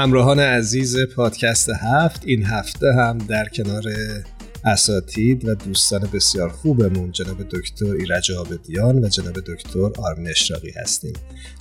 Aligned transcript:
همراهان 0.00 0.40
عزیز 0.40 0.96
پادکست 1.16 1.70
هفت 1.70 2.22
این 2.24 2.44
هفته 2.44 2.86
هم 2.92 3.18
در 3.18 3.44
کنار 3.44 3.82
اساتید 4.64 5.48
و 5.48 5.54
دوستان 5.54 6.08
بسیار 6.12 6.48
خوبمون 6.48 7.12
جناب 7.12 7.42
دکتر 7.42 7.92
ایرج 7.92 8.32
آبدیان 8.32 9.04
و 9.04 9.08
جناب 9.08 9.34
دکتر 9.34 10.02
آرمین 10.02 10.28
اشراقی 10.28 10.70
هستیم. 10.82 11.12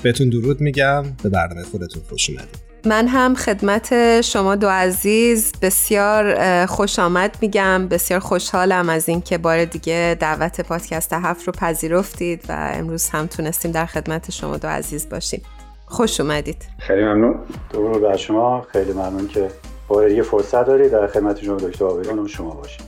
بهتون 0.04 0.30
درود 0.30 0.62
میگم 0.62 1.04
به 1.24 1.30
برنامه 1.30 1.64
خودتون 1.64 2.02
خوش 2.10 2.30
اومدید. 2.30 2.58
من 2.86 3.08
هم 3.08 3.36
خدمت 3.36 4.22
شما 4.22 4.56
دو 4.56 4.68
عزیز 4.68 5.52
بسیار 5.62 6.66
خوش 6.66 7.00
آمد 7.00 7.38
میگم. 7.42 7.88
بسیار 7.88 8.20
خوشحالم 8.20 8.90
از 8.90 9.10
اینکه 9.10 9.38
بار 9.38 9.66
دیگه 9.66 10.18
دعوت 10.20 10.62
پادکست 10.62 11.14
هفت 11.14 11.48
رو 11.48 11.54
پذیرفتید 11.54 12.42
و 12.50 12.72
امروز 12.74 13.10
هم 13.10 13.28
تونستیم 13.28 13.72
در 13.72 13.86
خدمت 13.86 14.32
شما 14.32 14.58
دو 14.58 14.68
عزیز 14.68 15.10
باشیم. 15.10 15.42
خوش 15.90 16.20
اومدید. 16.20 16.66
خیلی 16.80 17.02
ممنون. 17.02 17.40
درود 17.74 18.02
بر 18.02 18.18
شما. 18.18 18.62
خیلی 18.72 18.94
ممنون 18.94 19.28
که 19.28 19.48
بار 19.88 20.10
دیگه 20.10 20.22
فرصت 20.22 20.66
دارید 20.66 20.92
در 20.92 21.08
خدمت 21.08 21.44
شما 21.44 21.56
دکتر 21.56 21.86
آبیان 21.86 22.20
و 22.20 22.28
شما 22.28 22.50
باشیم 22.50 22.86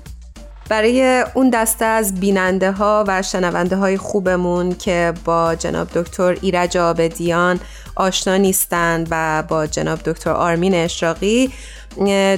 برای 0.70 1.24
اون 1.34 1.50
دسته 1.50 1.86
از 1.86 2.20
بیننده 2.20 2.72
ها 2.72 3.04
و 3.08 3.22
شنونده 3.22 3.76
های 3.76 3.98
خوبمون 3.98 4.76
که 4.76 5.14
با 5.26 5.56
جناب 5.56 5.88
دکتر 5.96 6.38
ایرج 6.42 6.78
آبدیان 6.78 7.60
آشنا 7.96 8.38
نیستند 8.38 9.08
و 9.12 9.44
با 9.48 9.68
جناب 9.68 10.00
دکتر 10.06 10.30
آرمین 10.30 10.76
اشراقی 10.76 11.52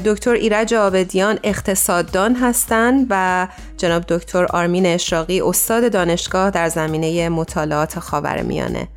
دکتر 0.06 0.32
ایرج 0.32 0.74
آبدیان 0.74 1.40
اقتصاددان 1.44 2.36
هستند 2.36 3.08
و 3.10 3.48
جناب 3.78 4.04
دکتر 4.08 4.46
آرمین 4.46 4.86
اشراقی 4.86 5.42
استاد 5.42 5.92
دانشگاه 5.92 6.50
در 6.50 6.70
زمینه 6.70 7.30
مطالعات 7.30 8.00
خاورمیانه. 8.00 8.88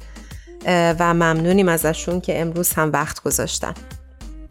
و 0.67 1.15
ممنونیم 1.15 1.69
ازشون 1.69 2.21
که 2.21 2.41
امروز 2.41 2.73
هم 2.73 2.93
وقت 2.93 3.23
گذاشتن. 3.23 3.75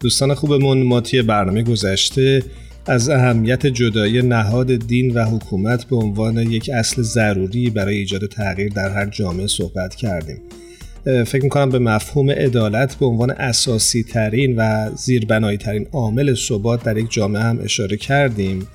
دوستان 0.00 0.34
خوبمون 0.34 0.82
ماتی 0.82 1.22
برنامه 1.22 1.62
گذشته 1.62 2.42
از 2.86 3.08
اهمیت 3.08 3.66
جدایی 3.66 4.22
نهاد 4.22 4.86
دین 4.86 5.14
و 5.14 5.24
حکومت 5.24 5.84
به 5.84 5.96
عنوان 5.96 6.36
یک 6.36 6.70
اصل 6.74 7.02
ضروری 7.02 7.70
برای 7.70 7.96
ایجاد 7.96 8.26
تغییر 8.26 8.72
در 8.72 8.90
هر 8.90 9.06
جامعه 9.06 9.46
صحبت 9.46 9.94
کردیم. 9.94 10.40
فکر 11.04 11.42
می‌کنم 11.42 11.70
به 11.70 11.78
مفهوم 11.78 12.30
عدالت 12.30 12.94
به 12.94 13.06
عنوان 13.06 13.30
اساسی 13.30 14.02
ترین 14.02 14.56
و 14.56 14.90
زیربنایی 14.96 15.58
ترین 15.58 15.86
عامل 15.92 16.34
ثبات 16.34 16.82
در 16.82 16.96
یک 16.96 17.12
جامعه 17.12 17.42
هم 17.42 17.60
اشاره 17.64 17.96
کردیم. 17.96 18.68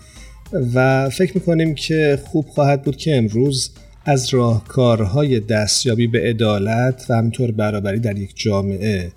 و 0.74 1.10
فکر 1.10 1.32
می‌کنیم 1.36 1.76
که 1.76 2.20
خوب 2.26 2.46
خواهد 2.46 2.82
بود 2.82 2.96
که 2.96 3.18
امروز 3.18 3.72
از 4.06 4.34
راهکارهای 4.34 5.40
دستیابی 5.40 6.08
به 6.08 6.20
عدالت 6.20 7.06
و 7.10 7.14
همینطور 7.14 7.52
برابری 7.52 8.00
در 8.00 8.18
یک 8.18 8.32
جامعه 8.36 9.12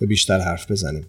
بیشتر 0.00 0.38
حرف 0.38 0.70
بزنیم. 0.70 1.06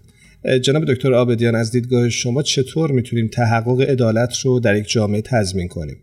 جناب 0.61 0.85
دکتر 0.85 1.13
آبدیان 1.13 1.55
از 1.55 1.71
دیدگاه 1.71 2.09
شما 2.09 2.41
چطور 2.41 2.91
می‌تونیم 2.91 3.27
تحقق 3.27 3.81
عدالت 3.81 4.39
رو 4.45 4.59
در 4.59 4.75
یک 4.75 4.89
جامعه 4.89 5.21
تضمین 5.21 5.67
کنیم؟ 5.67 5.97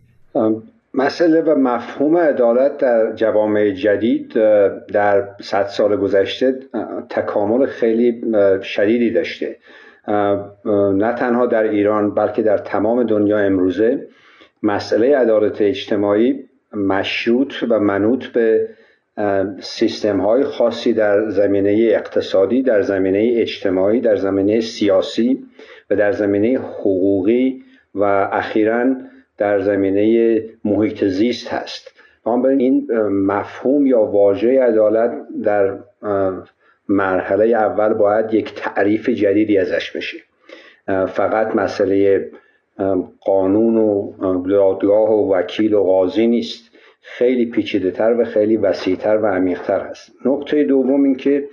مسئله 0.93 1.41
و 1.41 1.55
مفهوم 1.55 2.17
عدالت 2.17 2.77
در 2.77 3.15
جوامع 3.15 3.71
جدید 3.71 4.33
در 4.93 5.27
صد 5.41 5.67
سال 5.67 5.95
گذشته 5.95 6.59
تکامل 7.09 7.65
خیلی 7.65 8.21
شدیدی 8.63 9.11
داشته. 9.11 9.57
نه 10.95 11.13
تنها 11.13 11.45
در 11.45 11.63
ایران 11.63 12.13
بلکه 12.13 12.41
در 12.41 12.57
تمام 12.57 13.03
دنیا 13.03 13.37
امروزه 13.39 14.07
مسئله 14.63 15.17
عدالت 15.17 15.61
اجتماعی 15.61 16.43
مشروط 16.77 17.53
و 17.69 17.79
منوط 17.79 18.25
به 18.25 18.69
سیستم 19.59 20.19
های 20.19 20.43
خاصی 20.43 20.93
در 20.93 21.29
زمینه 21.29 21.89
اقتصادی 21.91 22.61
در 22.61 22.81
زمینه 22.81 23.33
اجتماعی 23.35 24.01
در 24.01 24.15
زمینه 24.15 24.61
سیاسی 24.61 25.45
و 25.89 25.95
در 25.95 26.11
زمینه 26.11 26.59
حقوقی 26.59 27.63
و 27.95 28.03
اخیرا 28.31 28.95
در 29.37 29.59
زمینه 29.59 30.43
محیط 30.65 31.03
زیست 31.03 31.47
هست. 31.53 31.91
این 32.59 32.87
مفهوم 33.09 33.85
یا 33.85 34.01
واژه 34.01 34.61
عدالت 34.61 35.11
در 35.43 35.77
مرحله 36.89 37.45
اول 37.45 37.93
باید 37.93 38.33
یک 38.33 38.53
تعریف 38.55 39.09
جدیدی 39.09 39.57
ازش 39.57 39.91
بشه. 39.91 40.17
فقط 41.07 41.55
مسئله 41.55 42.29
قانون 43.21 43.77
و 43.77 44.13
دادگاه 44.49 45.09
و 45.09 45.33
وکیل 45.33 45.73
و 45.73 45.83
قاضی 45.83 46.27
نیست. 46.27 46.66
خیلی 47.09 47.45
پیچیده 47.45 47.91
تر 47.91 48.15
و 48.19 48.25
خیلی 48.25 48.57
وسیعتر 48.57 49.17
و 49.17 49.25
عمیقتر 49.25 49.79
هست 49.79 50.11
نکته 50.25 50.63
دوم 50.63 51.03
این 51.03 51.15
که 51.15 51.47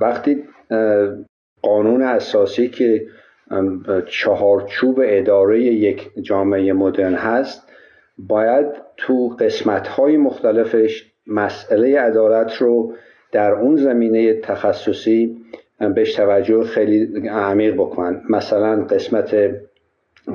وقتی 0.00 0.44
قانون 1.62 2.02
اساسی 2.02 2.68
که 2.68 3.06
چهارچوب 4.06 5.00
اداره 5.04 5.62
یک 5.62 6.10
جامعه 6.22 6.72
مدرن 6.72 7.14
هست 7.14 7.72
باید 8.18 8.66
تو 8.96 9.28
قسمت 9.28 9.88
های 9.88 10.16
مختلفش 10.16 11.12
مسئله 11.26 12.00
عدالت 12.00 12.56
رو 12.56 12.94
در 13.32 13.50
اون 13.52 13.76
زمینه 13.76 14.34
تخصصی 14.34 15.36
بهش 15.94 16.14
توجه 16.14 16.62
خیلی 16.62 17.28
عمیق 17.28 17.74
بکنن 17.74 18.22
مثلا 18.30 18.84
قسمت 18.84 19.36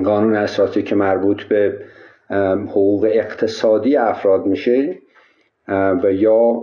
قانون 0.04 0.36
اساسی 0.36 0.82
که 0.82 0.94
مربوط 0.94 1.42
به 1.42 1.78
حقوق 2.42 3.08
اقتصادی 3.12 3.96
افراد 3.96 4.46
میشه 4.46 4.98
و 6.02 6.12
یا 6.12 6.62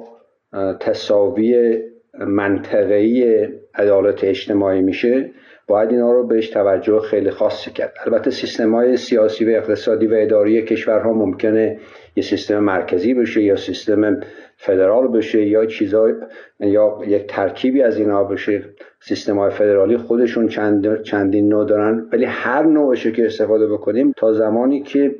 تصاوی 0.79 1.79
منطقه‌ای 2.19 3.47
عدالت 3.75 4.23
اجتماعی 4.23 4.81
میشه. 4.81 5.31
باید 5.67 5.89
اینا 5.89 6.11
رو 6.11 6.27
بهش 6.27 6.49
توجه 6.49 6.99
خیلی 6.99 7.29
خاصی 7.29 7.71
کرد. 7.71 7.93
البته 8.05 8.31
سیستم 8.31 8.75
های 8.75 8.97
سیاسی 8.97 9.45
و 9.45 9.49
اقتصادی 9.49 10.07
و 10.07 10.13
اداری 10.13 10.61
کشورها 10.61 11.13
ممکنه 11.13 11.79
یه 12.15 12.23
سیستم 12.23 12.59
مرکزی 12.59 13.13
بشه 13.13 13.43
یا 13.43 13.55
سیستم 13.55 14.19
فدرال 14.57 15.07
بشه 15.07 15.45
یا 15.45 15.65
چیزای 15.65 16.13
یا 16.59 16.99
یک 17.07 17.27
ترکیبی 17.27 17.81
از 17.81 17.97
اینا 17.97 18.23
بشه. 18.23 18.63
سیستم 18.99 19.39
های 19.39 19.51
فدرالی 19.51 19.97
خودشون 19.97 20.47
چند 20.47 21.01
چندین 21.01 21.49
نوع 21.49 21.65
دارن 21.65 22.09
ولی 22.13 22.25
هر 22.25 22.63
نوعش 22.63 23.07
که 23.07 23.25
استفاده 23.25 23.67
بکنیم 23.67 24.13
تا 24.17 24.33
زمانی 24.33 24.81
که 24.81 25.15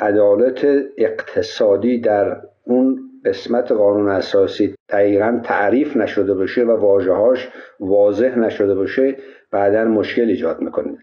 عدالت 0.00 0.66
اقتصادی 0.98 2.00
در 2.00 2.36
اون 2.64 3.00
قسمت 3.24 3.72
قانون 3.72 4.08
اساسی 4.08 4.74
دقیقا 4.88 5.40
تعریف 5.44 5.96
نشده 5.96 6.34
باشه 6.34 6.64
و 6.64 6.70
واژههاش 6.70 7.48
واضح 7.80 8.38
نشده 8.38 8.74
باشه 8.74 9.16
بعدا 9.50 9.84
مشکل 9.84 10.28
ایجاد 10.28 10.60
می‌کنه. 10.60 10.98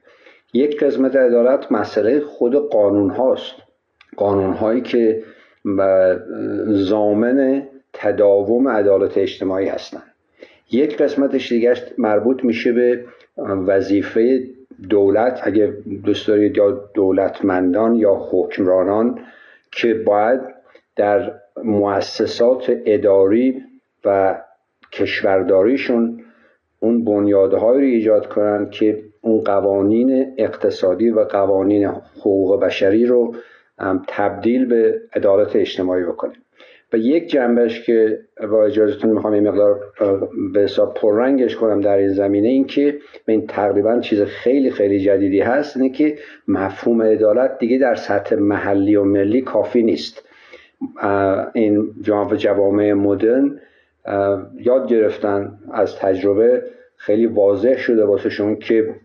یک 0.54 0.84
قسمت 0.84 1.16
عدالت 1.16 1.72
مسئله 1.72 2.20
خود 2.20 2.70
قانون 2.70 3.10
هاست 3.10 3.56
قانون 4.18 4.54
هایی 4.54 4.82
که 4.82 5.24
زامن 6.68 7.68
تداوم 7.94 8.68
عدالت 8.68 9.18
اجتماعی 9.18 9.68
هستند 9.68 10.04
یک 10.72 10.98
قسمتش 10.98 11.52
دیگه 11.52 11.74
مربوط 11.98 12.44
میشه 12.44 12.72
به 12.72 13.06
وظیفه 13.68 14.48
دولت 14.90 15.40
اگه 15.44 15.74
دوست 16.04 16.28
دارید 16.28 16.58
یا 16.58 16.72
دولتمندان 16.94 17.96
یا 17.96 18.28
حکمرانان 18.32 19.20
که 19.72 19.94
باید 19.94 20.40
در 20.96 21.34
مؤسسات 21.64 22.72
اداری 22.86 23.64
و 24.06 24.38
کشورداریشون 24.92 26.24
اون 26.80 27.06
بنیادهایی 27.06 27.82
رو 27.82 27.88
ایجاد 27.88 28.28
کنند 28.28 28.72
که 28.72 29.04
اون 29.22 29.44
قوانین 29.44 30.34
اقتصادی 30.38 31.10
و 31.10 31.20
قوانین 31.20 31.86
حقوق 31.86 32.60
بشری 32.60 33.06
رو 33.06 33.36
تبدیل 34.08 34.66
به 34.66 35.02
عدالت 35.14 35.56
اجتماعی 35.56 36.04
بکنه. 36.04 36.34
و 36.94 36.98
یک 36.98 37.28
جنبش 37.28 37.86
که 37.86 38.20
با 38.52 38.66
اجازهتون 38.66 39.10
می‌خوام 39.10 39.34
این 39.34 39.48
مقدار 39.48 39.80
به 40.54 40.60
حساب 40.60 40.94
پررنگش 40.94 41.56
کنم 41.56 41.82
در 41.82 41.98
این 41.98 42.14
زمینه 42.14 42.48
این 42.48 42.66
که 42.66 42.98
این 43.28 43.48
تقریبا 43.48 44.00
چیز 44.00 44.22
خیلی 44.22 44.72
خیلی 44.72 45.00
جدیدی 45.00 45.40
هست 45.40 45.78
اینه 45.78 45.90
که 45.90 46.18
مفهوم 46.48 47.02
عدالت 47.02 47.58
دیگه 47.60 47.78
در 47.78 47.96
سطح 47.96 48.36
محلی 48.36 48.96
و 48.96 49.04
ملی 49.04 49.42
کافی 49.42 49.84
نیست. 49.84 50.24
این 51.54 51.96
جوامع 52.38 52.94
مدرن 52.94 53.60
یاد 54.60 54.88
گرفتن 54.88 55.60
از 55.74 55.96
تجربه 55.96 56.64
خیلی 56.98 57.26
واضح 57.26 57.78
شده 57.78 58.06
واسه 58.06 58.30
شما 58.30 58.56
که 58.56 58.96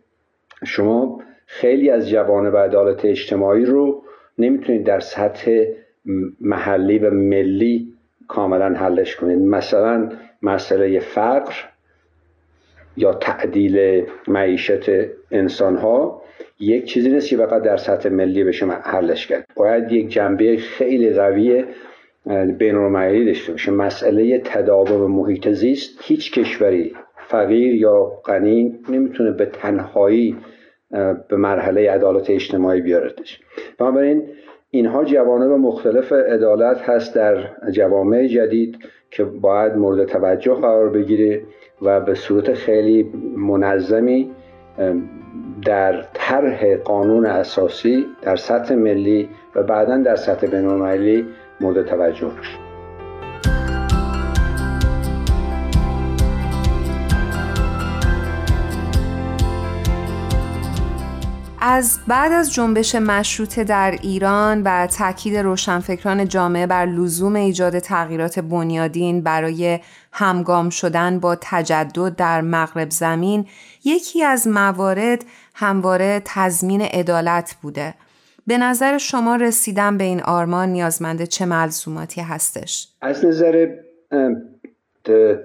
شما 0.66 1.22
خیلی 1.46 1.90
از 1.90 2.08
جوانب 2.08 2.56
عدالت 2.56 3.04
اجتماعی 3.04 3.64
رو 3.64 4.02
نمی‌تونید 4.38 4.86
در 4.86 5.00
سطح 5.00 5.64
محلی 6.40 6.98
و 6.98 7.10
ملی 7.10 7.88
کاملا 8.28 8.74
حلش 8.74 9.16
کنید. 9.16 9.38
مثلا 9.38 10.08
مسئله 10.42 11.00
فقر 11.00 11.52
یا 12.96 13.14
تعدیل 13.14 14.06
معیشت 14.28 14.90
انسان 15.30 15.76
ها 15.76 16.22
یک 16.60 16.84
چیزی 16.84 17.10
نیست 17.10 17.28
که 17.28 17.36
فقط 17.36 17.62
در 17.62 17.76
سطح 17.76 18.08
ملی 18.08 18.44
بشه 18.44 18.66
حلش 18.66 19.26
کرد. 19.26 19.46
باید 19.56 19.92
یک 19.92 20.08
جنبه 20.08 20.56
خیلی 20.56 21.10
قوی 21.10 21.64
بین 22.58 23.24
داشته 23.24 23.52
باشه. 23.52 23.72
مسئله 23.72 24.38
تداوم 24.38 25.10
محیط 25.10 25.48
زیست 25.48 25.98
هیچ 26.02 26.32
کشوری 26.32 26.94
فقیر 27.28 27.74
یا 27.74 28.12
غنی 28.26 28.78
نمی‌تونه 28.88 29.30
به 29.30 29.46
تنهایی 29.46 30.36
به 31.28 31.36
مرحله 31.36 31.90
عدالت 31.90 32.30
اجتماعی 32.30 32.80
بیاردش. 32.80 33.40
بنابراین 33.78 34.28
اینها 34.74 35.04
جوانب 35.04 35.50
مختلف 35.52 36.12
عدالت 36.12 36.88
هست 36.88 37.14
در 37.14 37.36
جوامع 37.70 38.26
جدید 38.26 38.78
که 39.10 39.24
باید 39.24 39.76
مورد 39.76 40.04
توجه 40.04 40.54
قرار 40.54 40.88
بگیره 40.88 41.42
و 41.82 42.00
به 42.00 42.14
صورت 42.14 42.54
خیلی 42.54 43.02
منظمی 43.36 44.30
در 45.64 46.04
طرح 46.14 46.76
قانون 46.76 47.26
اساسی 47.26 48.06
در 48.22 48.36
سطح 48.36 48.74
ملی 48.74 49.28
و 49.54 49.62
بعدا 49.62 49.96
در 49.96 50.16
سطح 50.16 50.46
بینالمللی 50.46 51.26
مورد 51.60 51.86
توجه 51.86 52.26
بشه. 52.26 52.71
از 61.64 61.98
بعد 62.08 62.32
از 62.32 62.52
جنبش 62.52 62.94
مشروطه 62.94 63.64
در 63.64 63.98
ایران 64.02 64.62
و 64.62 64.86
تاکید 64.86 65.36
روشنفکران 65.36 66.28
جامعه 66.28 66.66
بر 66.66 66.86
لزوم 66.86 67.36
ایجاد 67.36 67.78
تغییرات 67.78 68.38
بنیادین 68.38 69.20
برای 69.20 69.78
همگام 70.12 70.70
شدن 70.70 71.20
با 71.20 71.36
تجدد 71.40 72.16
در 72.16 72.40
مغرب 72.40 72.90
زمین 72.90 73.46
یکی 73.84 74.22
از 74.22 74.48
موارد 74.48 75.24
همواره 75.54 76.22
تضمین 76.24 76.80
عدالت 76.80 77.56
بوده 77.62 77.94
به 78.46 78.58
نظر 78.58 78.98
شما 78.98 79.36
رسیدن 79.36 79.98
به 79.98 80.04
این 80.04 80.22
آرمان 80.22 80.68
نیازمند 80.68 81.24
چه 81.24 81.44
ملزوماتی 81.44 82.20
هستش؟ 82.20 82.88
از 83.00 83.24
نظر 83.24 83.68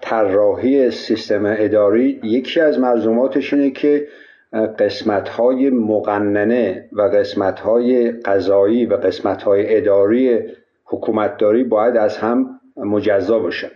طراحی 0.01 0.91
سیستم 0.91 1.55
اداری 1.57 2.19
یکی 2.23 2.59
از 2.59 2.79
ملزوماتش 2.79 3.53
اینه 3.53 3.71
که 3.71 4.07
قسمت 4.53 5.29
های 5.29 5.69
مقننه 5.69 6.89
و 6.91 7.01
قسمت 7.01 7.59
های 7.59 8.11
قضایی 8.11 8.85
و 8.85 8.93
قسمت 8.93 9.43
های 9.43 9.77
اداری 9.77 10.39
حکومتداری 10.85 11.63
باید 11.63 11.97
از 11.97 12.17
هم 12.17 12.59
مجزا 12.77 13.39
باشن. 13.39 13.69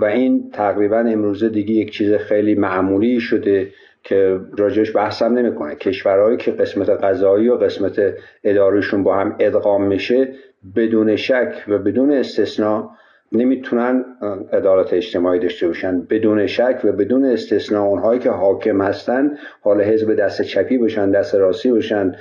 و 0.00 0.04
این 0.04 0.50
تقریبا 0.52 0.98
امروزه 0.98 1.48
دیگه 1.48 1.74
یک 1.74 1.92
چیز 1.92 2.14
خیلی 2.14 2.54
معمولی 2.54 3.20
شده 3.20 3.68
که 4.02 4.40
راجعش 4.58 4.96
بحثم 4.96 5.38
نمی‌کنه. 5.38 5.74
کشورهایی 5.74 6.36
که 6.36 6.50
قسمت 6.50 6.90
قضایی 6.90 7.48
و 7.48 7.56
قسمت 7.56 8.00
اداریشون 8.44 9.02
با 9.02 9.16
هم 9.16 9.36
ادغام 9.38 9.84
میشه 9.84 10.28
بدون 10.76 11.16
شک 11.16 11.64
و 11.68 11.78
بدون 11.78 12.12
استثنا 12.12 12.90
نمی‌تونن 13.32 14.04
عدالت 14.52 14.92
اجتماعی 14.92 15.40
داشته 15.40 15.66
باشن. 15.66 16.00
بدون 16.00 16.46
شک 16.46 16.80
و 16.84 16.92
بدون 16.92 17.24
استثناء 17.24 17.86
اونهایی 17.86 18.20
که 18.20 18.30
حاکم 18.30 18.80
هستن 18.80 19.36
حال 19.60 19.82
حزب 19.82 20.14
دست 20.14 20.42
چپی 20.42 20.78
باشن 20.78 21.10
دست 21.10 21.34
راستی 21.34 21.70
باشن 21.70 22.12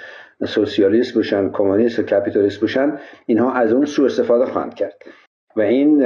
سوسیالیست 0.45 1.15
باشن 1.15 1.49
کمونیست 1.49 1.99
و 1.99 2.03
کپیتالیست 2.03 2.61
باشن 2.61 2.99
اینها 3.25 3.53
از 3.53 3.73
اون 3.73 3.85
سوء 3.85 4.05
استفاده 4.05 4.45
خواهند 4.45 4.73
کرد. 4.73 4.95
و 5.55 5.61
این 5.61 6.05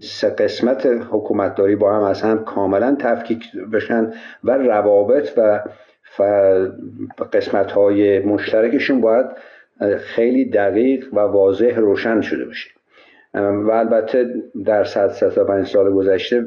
سه 0.00 0.30
قسمت 0.30 0.86
حکومتداری 1.10 1.76
با 1.76 1.96
هم 1.96 2.02
از 2.02 2.22
هم 2.22 2.44
کاملا 2.44 2.96
تفکیک 3.00 3.52
بشن 3.72 4.12
و 4.44 4.50
روابط 4.50 5.38
و 5.38 5.60
قسمت 7.32 7.72
های 7.72 8.18
مشترکشون 8.18 9.00
باید 9.00 9.26
خیلی 9.98 10.50
دقیق 10.50 11.14
و 11.14 11.18
واضح 11.18 11.76
روشن 11.76 12.20
شده 12.20 12.44
باشه. 12.44 12.75
و 13.36 13.70
البته 13.70 14.34
در 14.64 14.84
صد 14.84 15.30
تا 15.30 15.44
پنج 15.44 15.66
سال 15.66 15.92
گذشته 15.92 16.46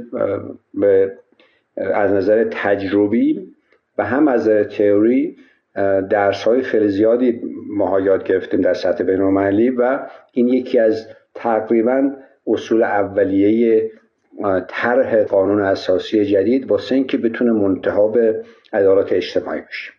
به 0.73 1.11
از 1.77 2.11
نظر 2.11 2.47
تجربی 2.51 3.47
و 3.97 4.05
هم 4.05 4.27
از 4.27 4.41
نظر 4.41 4.63
تئوری 4.63 5.37
درس 6.09 6.43
های 6.43 6.61
خیلی 6.61 6.89
زیادی 6.89 7.41
ما 7.67 7.99
یاد 7.99 8.23
گرفتیم 8.23 8.61
در 8.61 8.73
سطح 8.73 9.03
بینالمللی 9.03 9.69
و 9.69 9.99
این 10.33 10.47
یکی 10.47 10.79
از 10.79 11.07
تقریبا 11.35 12.11
اصول 12.47 12.83
اولیه 12.83 13.91
طرح 14.69 15.23
قانون 15.23 15.61
اساسی 15.61 16.25
جدید 16.25 16.71
واسه 16.71 16.95
اینکه 16.95 17.17
بتونه 17.17 17.51
منتها 17.51 18.07
به 18.07 18.43
عدالت 18.73 19.13
اجتماعی 19.13 19.61
بشه. 19.61 19.91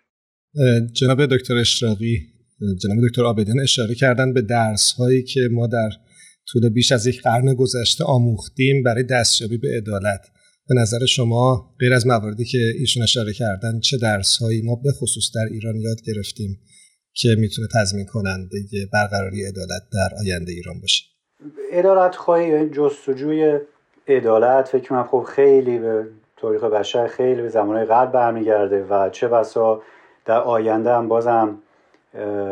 جناب 0.93 1.27
دکتر 1.27 1.57
اشراقی 1.57 2.19
جناب 2.83 2.99
دکتر 3.09 3.25
آبدین 3.25 3.61
اشاره 3.61 3.95
کردن 3.95 4.33
به 4.33 4.43
درس 4.43 4.93
هایی 4.93 5.23
که 5.23 5.41
ما 5.53 5.67
در 5.67 5.91
طول 6.53 6.69
بیش 6.69 6.93
از 6.93 7.07
یک 7.07 7.23
قرن 7.23 7.55
گذشته 7.55 8.05
آموختیم 8.05 8.83
برای 8.83 9.03
دستیابی 9.03 9.59
به 9.59 9.69
عدالت. 9.77 10.21
به 10.69 10.75
نظر 10.75 11.07
شما 11.07 11.75
غیر 11.81 11.95
از 11.95 12.07
مواردی 12.07 12.45
که 12.45 12.59
ایشون 12.79 13.03
اشاره 13.03 13.33
کردن 13.33 13.81
چه 13.81 13.97
درس 14.03 14.39
هایی 14.43 14.63
ما 14.63 14.75
به 14.85 14.93
خصوص 14.93 15.31
در 15.35 15.55
ایران 15.55 15.77
یاد 15.77 15.97
گرفتیم 16.07 16.61
که 17.15 17.29
می‌تونه 17.39 17.69
تضمین 17.75 18.07
کننده 18.07 18.57
برقراری 18.93 19.45
عدالت 19.45 19.83
در 19.93 20.17
آینده 20.21 20.53
ایران 20.53 20.81
باشه؟ 20.81 21.05
عدالت 21.73 22.17
خواهی 22.17 22.71
جستجوی 22.71 23.59
عدالت 24.09 24.69
فکر 24.69 24.89
کنم 24.89 25.09
خب 25.11 25.27
خیلی 25.29 25.79
به 25.79 26.07
تاریخ 26.37 26.65
بشر 26.65 27.07
خیلی 27.07 27.43
به 27.43 27.49
زمانهای 27.49 27.85
قبل 27.85 28.13
برمیگرده 28.13 28.85
و 28.85 29.11
چه 29.11 29.29
بسا 29.29 29.83
در 30.25 30.41
آینده 30.41 30.93
هم 30.93 31.09
بازم 31.09 31.59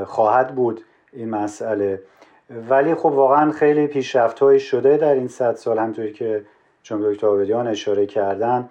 خواهد 0.07 0.55
بود 0.55 0.81
این 1.13 1.29
مسئله. 1.29 2.03
ولی 2.51 2.95
خب 2.95 3.07
واقعا 3.07 3.53
خیلی 3.53 3.87
پیشرفت 3.87 4.59
شده 4.59 4.97
در 4.97 5.15
این 5.15 5.29
صد 5.29 5.55
سال 5.55 5.79
همطوری 5.79 6.13
که 6.13 6.45
چون 6.83 7.13
دکتر 7.13 7.27
آبدیان 7.27 7.67
اشاره 7.67 8.07
کردن. 8.07 8.69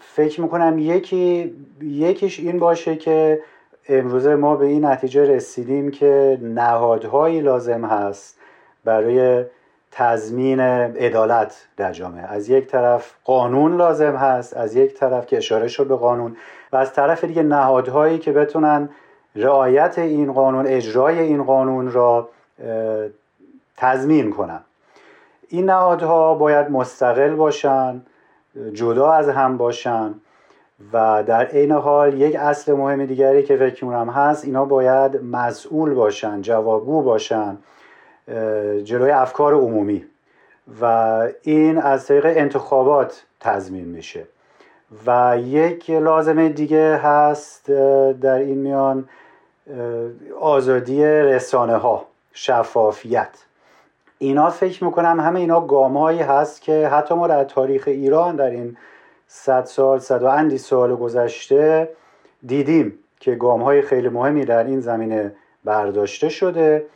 فکر 0.00 0.40
می‌کنم 0.40 0.78
یکی 0.78 1.54
یکیش 1.80 2.40
این 2.40 2.58
باشه 2.58 2.96
که 2.96 3.40
امروزه 3.88 4.34
ما 4.34 4.56
به 4.56 4.66
این 4.66 4.84
نتیجه 4.84 5.24
رسیدیم 5.24 5.90
که 5.90 6.38
نهادهایی 6.42 7.40
لازم 7.40 7.84
هست 7.84 8.38
برای 8.84 9.44
تضمین 9.90 10.60
عدالت 10.60 11.66
در 11.76 11.92
جامعه. 11.92 12.22
از 12.22 12.48
یک 12.48 12.66
طرف 12.66 13.12
قانون 13.24 13.76
لازم 13.76 14.16
هست 14.16 14.56
از 14.56 14.76
یک 14.76 14.94
طرف 14.94 15.26
که 15.26 15.36
اشاره 15.36 15.68
شد 15.68 15.86
به 15.86 15.96
قانون 15.96 16.36
و 16.72 16.76
از 16.76 16.92
طرف 16.92 17.24
دیگه 17.24 17.42
نهادهایی 17.42 18.18
که 18.18 18.32
بتونن 18.32 18.88
رعایت 19.36 19.98
این 19.98 20.32
قانون 20.32 20.66
اجرای 20.66 21.18
این 21.18 21.42
قانون 21.42 21.92
را 21.92 22.28
تضمین 23.76 24.30
کنن. 24.30 24.60
این 25.48 25.64
نهادها 25.64 26.34
باید 26.34 26.70
مستقل 26.70 27.34
باشن 27.34 28.02
جدا 28.72 29.12
از 29.12 29.28
هم 29.28 29.56
باشن 29.56 30.14
و 30.92 31.24
در 31.26 31.44
عین 31.44 31.72
حال 31.72 32.20
یک 32.20 32.36
اصل 32.36 32.72
مهم 32.72 33.06
دیگری 33.06 33.42
که 33.42 33.56
فکر 33.56 33.86
کنم 33.86 34.10
هست 34.10 34.44
اینا 34.44 34.64
باید 34.64 35.22
مسئول 35.22 35.94
باشن 35.94 36.42
جوابگو 36.42 37.02
باشن 37.02 37.58
جلوی 38.84 39.10
افکار 39.10 39.54
عمومی 39.54 40.04
و 40.80 40.84
این 41.42 41.78
از 41.78 42.06
طریق 42.06 42.26
انتخابات 42.26 43.22
تضمین 43.40 43.84
میشه. 43.84 44.26
و 45.06 45.38
یک 45.38 45.90
لازمه 45.90 46.48
دیگه 46.48 46.96
هست 46.96 47.70
در 48.20 48.38
این 48.38 48.58
میان 48.58 49.08
آزادی 50.40 51.04
رسانه 51.04 51.76
ها 51.76 52.06
شفافیت. 52.32 53.28
اینا 54.18 54.50
فکر 54.50 54.84
می‌کنم 54.84 55.20
همه 55.20 55.40
اینا 55.40 55.60
گامهایی 55.60 56.20
هست 56.20 56.62
که 56.62 56.88
حتی 56.88 57.14
ما 57.14 57.26
در 57.26 57.44
تاریخ 57.44 57.84
ایران 57.86 58.36
در 58.36 58.50
این 58.50 58.76
صد 59.26 59.64
سال 59.64 59.98
صد 59.98 60.22
و 60.22 60.26
اندی 60.26 60.58
سال 60.58 60.96
گذشته 60.96 61.88
دیدیم 62.46 62.98
که 63.20 63.34
گام 63.34 63.62
های 63.62 63.82
خیلی 63.82 64.08
مهمی 64.08 64.44
در 64.44 64.64
این 64.64 64.80
زمینه 64.80 65.32
برداشته 65.64 66.28
شده 66.28 66.86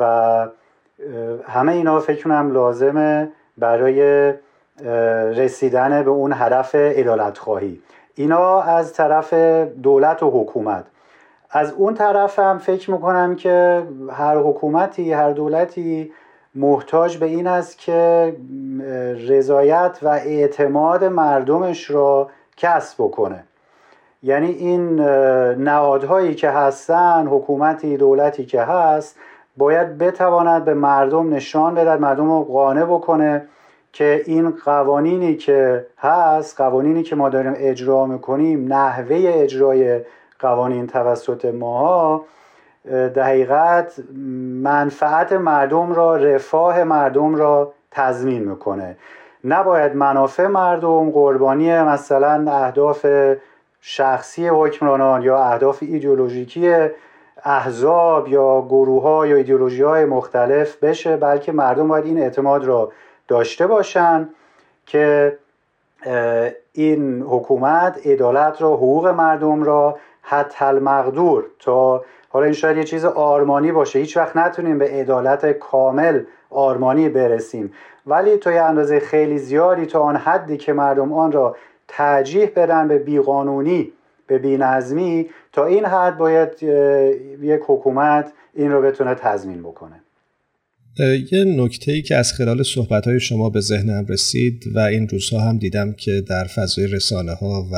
و 0.00 0.04
همه 1.48 1.72
اینا 1.72 2.00
فکر 2.00 2.24
کنم 2.24 2.52
لازمه 2.52 3.32
برای 3.58 4.32
رسیدن 5.34 6.02
به 6.02 6.10
اون 6.10 6.32
هدف 6.32 6.70
ادالت 6.74 7.38
خواهی 7.38 7.80
اینا 8.14 8.60
از 8.60 8.92
طرف 8.92 9.34
دولت 9.82 10.22
و 10.22 10.30
حکومت. 10.30 10.84
از 11.56 11.72
اون 11.72 11.94
طرف 11.94 12.38
هم 12.38 12.58
فکر 12.58 12.90
می‌کنم 12.90 13.36
که 13.36 13.82
هر 14.10 14.36
حکومتی 14.36 15.12
هر 15.12 15.30
دولتی 15.30 16.12
محتاج 16.54 17.16
به 17.16 17.26
این 17.26 17.46
است 17.46 17.78
که 17.78 18.32
رضایت 19.28 19.98
و 20.02 20.08
اعتماد 20.08 21.04
مردمش 21.04 21.90
را 21.90 22.30
کسب 22.56 22.94
بکنه. 22.98 23.44
یعنی 24.22 24.50
این 24.50 25.00
نهادهایی 25.60 26.34
که 26.34 26.50
هستن 26.50 27.26
حکومتی 27.26 27.96
دولتی 27.96 28.46
که 28.46 28.62
هست 28.62 29.16
باید 29.56 29.98
بتواند 29.98 30.64
به 30.64 30.74
مردم 30.74 31.34
نشان 31.34 31.74
بدهد 31.74 32.00
مردم 32.00 32.30
رو 32.30 32.44
قانع 32.44 32.84
بکنه 32.84 33.42
که 33.92 34.22
این 34.26 34.50
قوانینی 34.64 35.36
که 35.36 35.86
هست 35.98 36.60
قوانینی 36.60 37.02
که 37.02 37.16
ما 37.16 37.28
داریم 37.28 37.54
اجرا 37.56 38.06
می‌کنیم 38.06 38.72
نحوه 38.72 39.16
اجرای 39.24 40.00
قوانین 40.38 40.86
توسط 40.86 41.44
ماها 41.44 42.24
در 42.90 43.22
حقیقت 43.22 44.00
منفعت 44.62 45.32
مردم 45.32 45.92
را 45.92 46.16
رفاه 46.16 46.84
مردم 46.84 47.34
را 47.34 47.72
تضمین 47.90 48.48
می‌کنه. 48.48 48.96
نباید 49.44 49.96
منافع 49.96 50.46
مردم 50.46 51.10
قربانی 51.10 51.82
مثلا 51.82 52.52
اهداف 52.52 53.06
شخصی 53.80 54.48
حکمرانان 54.48 55.22
یا 55.22 55.38
اهداف 55.38 55.78
ایدئولوژیکی 55.82 56.88
احزاب 57.44 58.28
یا 58.28 58.62
گروه 58.62 59.02
ها 59.02 59.26
یا 59.26 59.36
ایدئولوژی 59.36 59.82
های 59.82 60.04
مختلف 60.04 60.76
بشه 60.76 61.16
بلکه 61.16 61.52
مردم 61.52 61.88
باید 61.88 62.04
این 62.04 62.18
اعتماد 62.18 62.64
را 62.64 62.92
داشته 63.28 63.66
باشن 63.66 64.28
که 64.86 65.38
این 66.72 67.22
حکومت 67.22 68.06
عدالت 68.06 68.62
را 68.62 68.68
حقوق 68.74 69.06
مردم 69.06 69.62
را 69.62 69.98
حتی 70.26 70.64
المقدور 70.64 71.44
تا 71.58 72.04
حالا 72.28 72.44
این 72.44 72.54
شاید 72.54 72.76
یه 72.76 72.84
چیز 72.84 73.04
آرمانی 73.04 73.72
باشه. 73.72 73.98
هیچ 73.98 74.16
وقت 74.16 74.36
نتونیم 74.36 74.78
به 74.78 74.88
عدالت 74.88 75.52
کامل 75.52 76.22
آرمانی 76.50 77.08
برسیم. 77.08 77.72
ولی 78.06 78.36
تا 78.36 78.52
یه 78.52 78.62
اندازه 78.62 79.00
خیلی 79.00 79.38
زیادی 79.38 79.86
تا 79.86 80.00
آن 80.00 80.16
حدی 80.16 80.56
که 80.56 80.72
مردم 80.72 81.12
آن 81.12 81.32
را 81.32 81.56
ترجیح 81.88 82.46
بدن 82.56 82.88
به 82.88 82.98
بیقانونی 82.98 83.92
به 84.26 84.38
بینظمی 84.38 85.30
تا 85.52 85.66
این 85.66 85.84
حد 85.84 86.18
باید 86.18 86.62
یک 87.42 87.60
حکومت 87.66 88.32
این 88.54 88.72
رو 88.72 88.82
بتونه 88.82 89.14
تضمین 89.14 89.62
بکنه. 89.62 90.00
یه 91.32 91.44
نکته 91.56 91.92
ای 91.92 92.02
که 92.02 92.16
از 92.16 92.32
خلال 92.32 92.62
صحبت 92.62 93.06
های 93.06 93.20
شما 93.20 93.50
به 93.50 93.60
ذهنم 93.60 94.06
رسید 94.08 94.64
و 94.74 94.78
این 94.78 95.08
روزها 95.08 95.40
هم 95.40 95.58
دیدم 95.58 95.92
که 95.92 96.22
در 96.28 96.44
فضای 96.44 96.86
رسانه 96.86 97.34
ها 97.34 97.66
و 97.72 97.76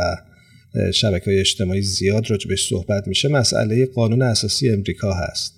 شبکه 0.95 1.25
های 1.25 1.41
اجتماعی 1.41 1.83
زیاد 1.83 2.31
راجبش 2.31 2.69
صحبت 2.69 3.09
میشه 3.09 3.29
مسئله 3.29 3.87
قانون 3.87 4.23
اساسی 4.23 4.71
امریکا 4.71 5.13
هست. 5.15 5.57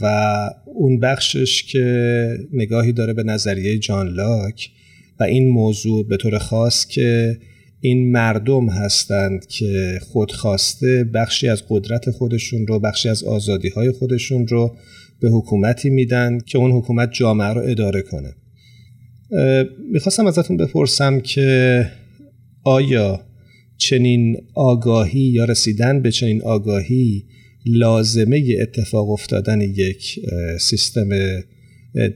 و 0.00 0.50
اون 0.64 1.00
بخشش 1.00 1.62
که 1.62 2.38
نگاهی 2.52 2.92
داره 2.92 3.12
به 3.12 3.22
نظریه 3.22 3.78
جان 3.78 4.08
لاک 4.08 4.70
و 5.20 5.24
این 5.24 5.48
موضوع 5.48 6.08
به 6.08 6.16
طور 6.16 6.38
خاص 6.38 6.86
که 6.86 7.38
این 7.80 8.12
مردم 8.12 8.68
هستند 8.68 9.46
که 9.46 9.98
خودخواسته 10.02 11.04
بخشی 11.14 11.48
از 11.48 11.62
قدرت 11.68 12.10
خودشون 12.10 12.66
رو 12.66 12.80
بخشی 12.80 13.08
از 13.08 13.24
آزادی 13.24 13.68
های 13.68 13.90
خودشون 13.90 14.46
رو 14.46 14.76
به 15.20 15.30
حکومتی 15.30 15.90
میدن 15.90 16.38
که 16.38 16.58
اون 16.58 16.70
حکومت 16.70 17.10
جامعه 17.12 17.48
رو 17.48 17.62
اداره 17.64 18.02
کنه. 18.02 18.34
می‌خواستم 19.92 20.26
ازتون 20.26 20.56
بپرسم 20.56 21.20
که 21.20 21.90
آیا 22.64 23.20
چنین 23.76 24.36
آگاهی 24.54 25.20
یا 25.20 25.44
رسیدن 25.44 26.02
به 26.02 26.10
چنین 26.10 26.42
آگاهی 26.42 27.24
لازمه 27.66 28.56
اتفاق 28.60 29.10
افتادن 29.10 29.60
یک 29.60 30.20
سیستم 30.60 31.08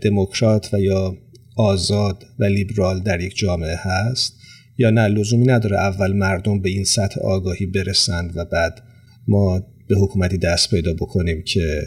دموکرات 0.02 0.74
و 0.74 0.80
یا 0.80 1.16
آزاد 1.56 2.26
و 2.38 2.44
لیبرال 2.44 3.00
در 3.00 3.20
یک 3.20 3.36
جامعه 3.36 3.76
هست 3.78 4.36
یا 4.78 4.90
نه؟ 4.90 5.08
لزومی 5.08 5.46
نداره 5.46 5.76
اول 5.76 6.12
مردم 6.12 6.60
به 6.60 6.70
این 6.70 6.84
سطح 6.84 7.20
آگاهی 7.20 7.66
برسند 7.66 8.36
و 8.36 8.44
بعد 8.44 8.82
ما 9.28 9.62
به 9.88 9.96
حکومتی 9.96 10.38
دست 10.38 10.70
پیدا 10.70 10.94
بکنیم 10.94 11.42
که 11.42 11.82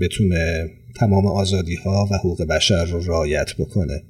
بتونه 0.00 0.70
تمام 0.96 1.26
آزادی 1.26 1.74
ها 1.74 2.08
و 2.10 2.14
حقوق 2.14 2.42
بشر 2.42 2.84
رو 2.84 3.00
رعایت 3.00 3.54
بکنه. 3.58 4.02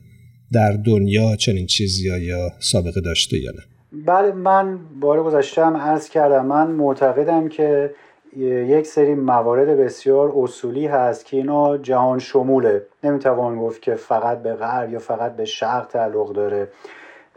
در 0.53 0.73
دنیا 0.73 1.37
چنین 1.37 1.67
چیزی 1.67 2.05
یا 2.05 2.53
سابقه 2.59 3.01
داشته 3.01 3.39
یا 3.39 3.51
نه؟ 3.51 3.63
بله 3.93 4.33
من 4.33 4.79
بار 5.01 5.23
گذاشته 5.23 5.65
هم 5.65 5.77
عرض 5.77 6.09
کردم 6.09 6.47
من 6.47 6.67
معتقدم 6.67 7.49
که 7.49 7.95
یک 8.37 8.87
سری 8.87 9.15
موارد 9.15 9.69
بسیار 9.69 10.33
اصولی 10.37 10.87
هست 10.87 11.27
که 11.27 11.37
اینا 11.37 11.77
جهان 11.77 12.19
شموله. 12.19 12.87
نمی‌توان 13.05 13.59
گفت 13.59 13.83
که 13.83 13.95
فقط 13.95 14.43
به 14.43 14.55
غرب 14.55 14.91
یا 14.93 14.99
فقط 14.99 15.37
به 15.37 15.45
شرق 15.45 15.87
تعلق 15.87 16.33
داره. 16.33 16.69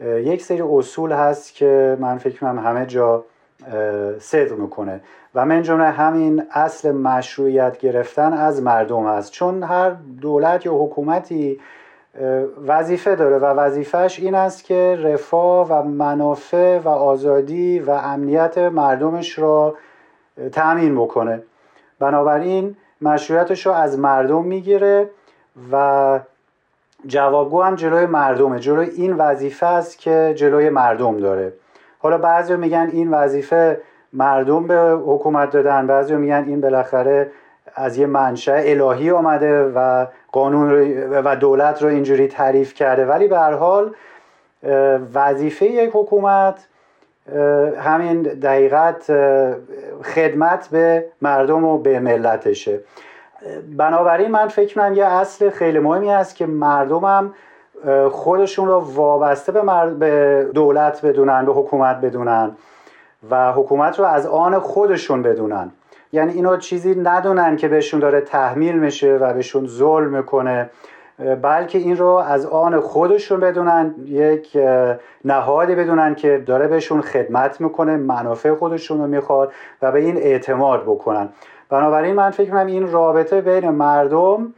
یک 0.00 0.42
سری 0.42 0.62
اصول 0.62 1.12
هست 1.12 1.54
که 1.54 1.96
من 2.00 2.18
فکر 2.18 2.40
کنم 2.40 2.58
همه 2.58 2.86
جا 2.86 3.24
صدق 4.18 4.58
می‌کنه. 4.58 5.00
و 5.34 5.44
من 5.46 5.62
جمله 5.62 5.84
همین 5.84 6.42
اصل 6.50 6.92
مشروعیت 6.92 7.78
گرفتن 7.78 8.32
از 8.32 8.62
مردم 8.62 9.06
هست. 9.06 9.32
چون 9.32 9.62
هر 9.62 9.90
دولت 10.20 10.66
یا 10.66 10.72
حکومتی 10.74 11.60
وظیفه 12.66 13.16
داره 13.16 13.38
و 13.38 13.44
وظیفهش 13.44 14.20
این 14.20 14.34
است 14.34 14.64
که 14.64 14.98
رفاه 15.02 15.68
و 15.68 15.82
منافع 15.82 16.78
و 16.78 16.88
آزادی 16.88 17.78
و 17.78 17.90
امنیت 17.90 18.58
مردمش 18.58 19.38
را 19.38 19.74
تأمین 20.52 20.94
بکنه. 20.94 21.42
بنابراین 21.98 22.76
مشروعیتش 23.02 23.66
رو 23.66 23.72
از 23.72 23.98
مردم 23.98 24.44
می‌گیره 24.44 25.10
و 25.72 26.20
جوابگو 27.06 27.62
هم 27.62 27.74
جلوی 27.74 28.06
مردمه. 28.06 28.58
جلوی 28.58 28.88
این 28.90 29.12
وظیفه 29.16 29.66
است 29.66 29.98
که 29.98 30.34
جلوی 30.36 30.70
مردم 30.70 31.20
داره. 31.20 31.52
حالا 31.98 32.18
بعضی 32.18 32.56
میگن 32.56 32.88
این 32.92 33.10
وظیفه 33.10 33.80
مردم 34.12 34.66
به 34.66 34.98
حکومت 35.06 35.50
دادن 35.50 35.86
بعضی 35.86 36.14
میگن 36.14 36.44
این 36.46 36.60
بالاخره 36.60 37.30
از 37.74 37.96
یه 37.96 38.06
منشأ 38.06 38.62
الهی 38.64 39.10
آمده 39.10 39.72
و 39.74 40.06
قانون 40.34 40.72
و 41.24 41.36
دولت 41.36 41.82
رو 41.82 41.88
اینجوری 41.88 42.28
تعریف 42.28 42.74
کرده. 42.74 43.06
ولی 43.06 43.28
به 43.28 43.38
هر 43.38 43.52
حال 43.52 43.94
وظیفه 45.14 45.66
یک 45.66 45.90
حکومت 45.92 46.66
همین 47.78 48.22
دقیقت 48.22 49.12
خدمت 50.02 50.68
به 50.68 51.04
مردم 51.22 51.64
و 51.64 51.78
به 51.78 52.00
ملتشه. 52.00 52.80
بنابراین 53.76 54.30
من 54.30 54.48
فکر 54.48 54.78
می‌کنم 54.78 54.96
یه 54.96 55.04
اصل 55.04 55.50
خیلی 55.50 55.78
مهمی 55.78 56.10
هست 56.10 56.36
که 56.36 56.46
مردم 56.46 57.04
هم 57.04 57.34
خودشون 58.10 58.68
رو 58.68 58.78
وابسته 58.78 59.52
به, 59.52 59.62
به 59.98 60.44
دولت 60.54 61.06
بدونن 61.06 61.46
به 61.46 61.52
حکومت 61.52 61.96
بدونن 62.00 62.50
و 63.30 63.52
حکومت 63.52 63.98
رو 63.98 64.04
از 64.04 64.26
آن 64.26 64.58
خودشون 64.58 65.22
بدونن. 65.22 65.70
یعنی 66.14 66.32
اینو 66.32 66.56
چیزی 66.56 66.94
ندونن 66.94 67.56
که 67.56 67.68
بهشون 67.68 68.00
داره 68.00 68.20
تحمیل 68.20 68.78
میشه 68.78 69.16
و 69.16 69.34
بهشون 69.34 69.66
ظلم 69.66 70.16
می‌کنه. 70.16 70.70
بلکه 71.42 71.78
این 71.78 71.96
رو 71.96 72.08
از 72.08 72.46
آن 72.46 72.80
خودشون 72.80 73.40
بدونن 73.40 73.94
یک 74.06 74.58
نهادی 75.24 75.74
بدونن 75.74 76.14
که 76.14 76.42
داره 76.46 76.68
بهشون 76.68 77.00
خدمت 77.00 77.60
می‌کنه 77.60 77.96
منافع 77.96 78.54
خودشون 78.54 78.98
رو 78.98 79.06
می‌خواد 79.06 79.52
و 79.82 79.92
به 79.92 79.98
این 79.98 80.16
اعتماد 80.16 80.82
بکنن. 80.82 81.28
بنابراین 81.68 82.14
من 82.14 82.30
فکر 82.30 82.50
کنم 82.50 82.66
این 82.66 82.92
رابطه 82.92 83.40
بین 83.40 83.70
مردم 83.70 84.54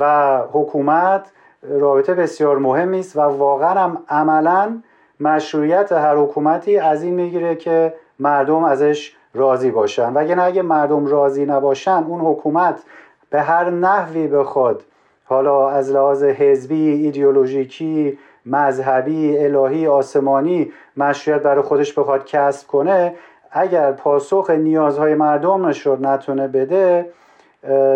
و 0.00 0.38
حکومت 0.52 1.32
رابطه 1.62 2.14
بسیار 2.14 2.58
مهمی 2.58 2.98
است 3.00 3.16
و 3.16 3.20
واقعا 3.20 3.74
هم 3.74 3.98
عملا 4.08 4.82
مشروعیت 5.20 5.92
هر 5.92 6.16
حکومتی 6.16 6.78
از 6.78 7.02
این 7.02 7.14
می‌گیره 7.14 7.54
که 7.54 7.94
مردم 8.18 8.64
ازش 8.64 9.16
راضی 9.34 9.70
باشن. 9.70 10.12
و 10.12 10.18
اگه 10.38 10.62
مردم 10.62 11.06
راضی 11.06 11.46
نباشن 11.46 12.04
اون 12.08 12.20
حکومت 12.20 12.82
به 13.30 13.40
هر 13.40 13.70
نحوی 13.70 14.26
بخواد 14.26 14.82
حالا 15.24 15.70
از 15.70 15.92
لحاظ 15.92 16.24
حزبی 16.24 16.88
ایدئولوژیکی 16.88 18.18
مذهبی 18.46 19.38
الهی 19.38 19.86
آسمانی 19.86 20.72
مشروعیت 20.96 21.42
برای 21.42 21.62
خودش 21.62 21.98
بخواد 21.98 22.24
کسب 22.24 22.66
کنه 22.66 23.14
اگر 23.50 23.92
پاسخ 23.92 24.50
نیازهای 24.50 25.14
مردمش 25.14 25.86
رو 25.86 25.96
نتونه 26.06 26.48
بده 26.48 27.06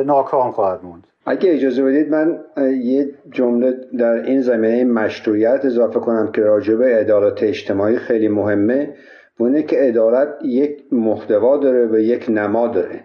ناکام 0.07 0.53
خواهد 0.53 0.85
موند. 0.85 1.07
اگه 1.27 1.53
اجازه 1.53 1.85
بدید 1.85 2.11
من 2.11 2.39
یه 2.83 3.11
جمله 3.31 3.75
در 3.99 4.13
این 4.13 4.41
زمینه 4.41 4.85
مشروعیت 4.85 5.65
اضافه 5.65 6.01
کنم 6.01 6.33
که 6.33 6.43
راجع 6.43 6.75
به 6.75 6.97
عدالت 6.97 7.43
اجتماعی 7.43 7.97
خیلی 7.97 8.29
مهمه. 8.29 8.95
بونه 9.37 9.63
که 9.63 9.77
عدالت 9.77 10.29
یک 10.45 10.83
محتوا 10.93 11.57
داره 11.57 11.87
و 11.87 11.99
یک 11.99 12.27
نما 12.29 12.69
داره. 12.69 13.05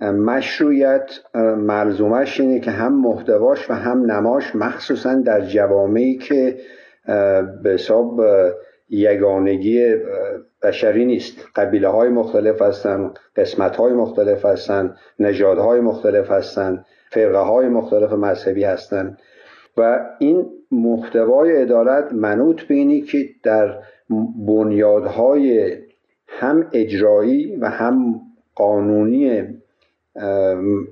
مشروعیت 0.00 1.10
ملزومش 1.56 2.40
اینه 2.40 2.60
که 2.60 2.70
هم 2.70 3.00
محتواش 3.00 3.70
و 3.70 3.74
هم 3.74 4.10
نماش 4.10 4.56
مخصوصا 4.56 5.14
در 5.14 5.40
جوامعی 5.40 6.18
که 6.18 6.56
به 7.62 7.70
حساب 7.70 8.20
یگانگی 8.88 9.96
بشری 10.62 11.04
نیست. 11.04 11.38
قبیله 11.56 11.88
های 11.88 12.08
مختلف 12.08 12.62
هستن 12.62 13.10
قسمت 13.36 13.76
های 13.76 13.92
مختلف 13.92 14.44
هستن 14.44 14.94
نژادهای 15.18 15.80
مختلف 15.80 16.30
هستن 16.30 16.84
فرقه 17.10 17.38
های 17.38 17.68
مختلف 17.68 18.12
مذهبی 18.12 18.64
هستن. 18.64 19.16
و 19.76 20.06
این 20.18 20.46
محتوای 20.70 21.62
عدالت 21.62 22.12
منوط 22.12 22.62
به 22.62 22.74
اینی 22.74 23.00
که 23.00 23.18
در 23.42 23.78
بنیادهای 24.46 25.76
هم 26.28 26.66
اجرایی 26.72 27.56
و 27.56 27.68
هم 27.68 28.20
قانونی 28.54 29.48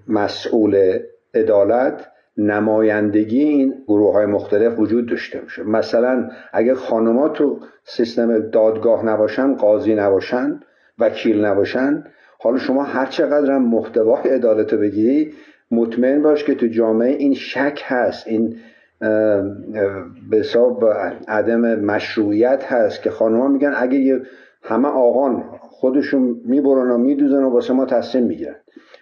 مسئول 0.08 0.98
عدالت 1.34 2.08
نمایندگی 2.36 3.42
این 3.42 3.74
گروه 3.88 4.12
های 4.12 4.26
مختلف 4.26 4.78
وجود 4.78 5.06
داشته 5.06 5.40
باشه. 5.40 5.62
مثلا 5.62 6.30
اگر 6.52 6.74
خانمات 6.74 7.32
تو 7.32 7.60
سیستم 7.84 8.38
دادگاه 8.38 9.06
نباشن 9.06 9.54
قاضی 9.54 9.94
نباشن 9.94 10.60
وکیل 10.98 11.44
نباشن 11.44 12.04
حالا 12.40 12.58
شما 12.58 12.82
هر 12.82 13.06
چقدر 13.06 13.52
هم 13.52 13.62
محتوای 13.62 14.22
عدالت 14.30 14.74
بگیری 14.74 15.32
مطمئن 15.70 16.22
باش 16.22 16.44
که 16.44 16.54
تو 16.54 16.66
جامعه 16.66 17.16
این 17.16 17.34
شک 17.34 17.82
هست 17.84 18.28
این 18.28 18.56
به 20.30 20.36
حساب 20.38 20.84
عدم 21.28 21.60
مشروعیت 21.80 22.64
هست 22.72 23.02
که 23.02 23.10
خانوما 23.10 23.48
میگن 23.48 23.72
اگه 23.76 24.22
همه 24.62 24.88
آقان 24.88 25.44
خودشون 25.60 26.40
می‌برن 26.44 26.90
و 26.90 26.98
میدوزن 26.98 27.44
و 27.44 27.50
واسه 27.50 27.74
ما 27.74 27.86
تصمیم 27.86 28.24
می‌گیرن. 28.24 28.56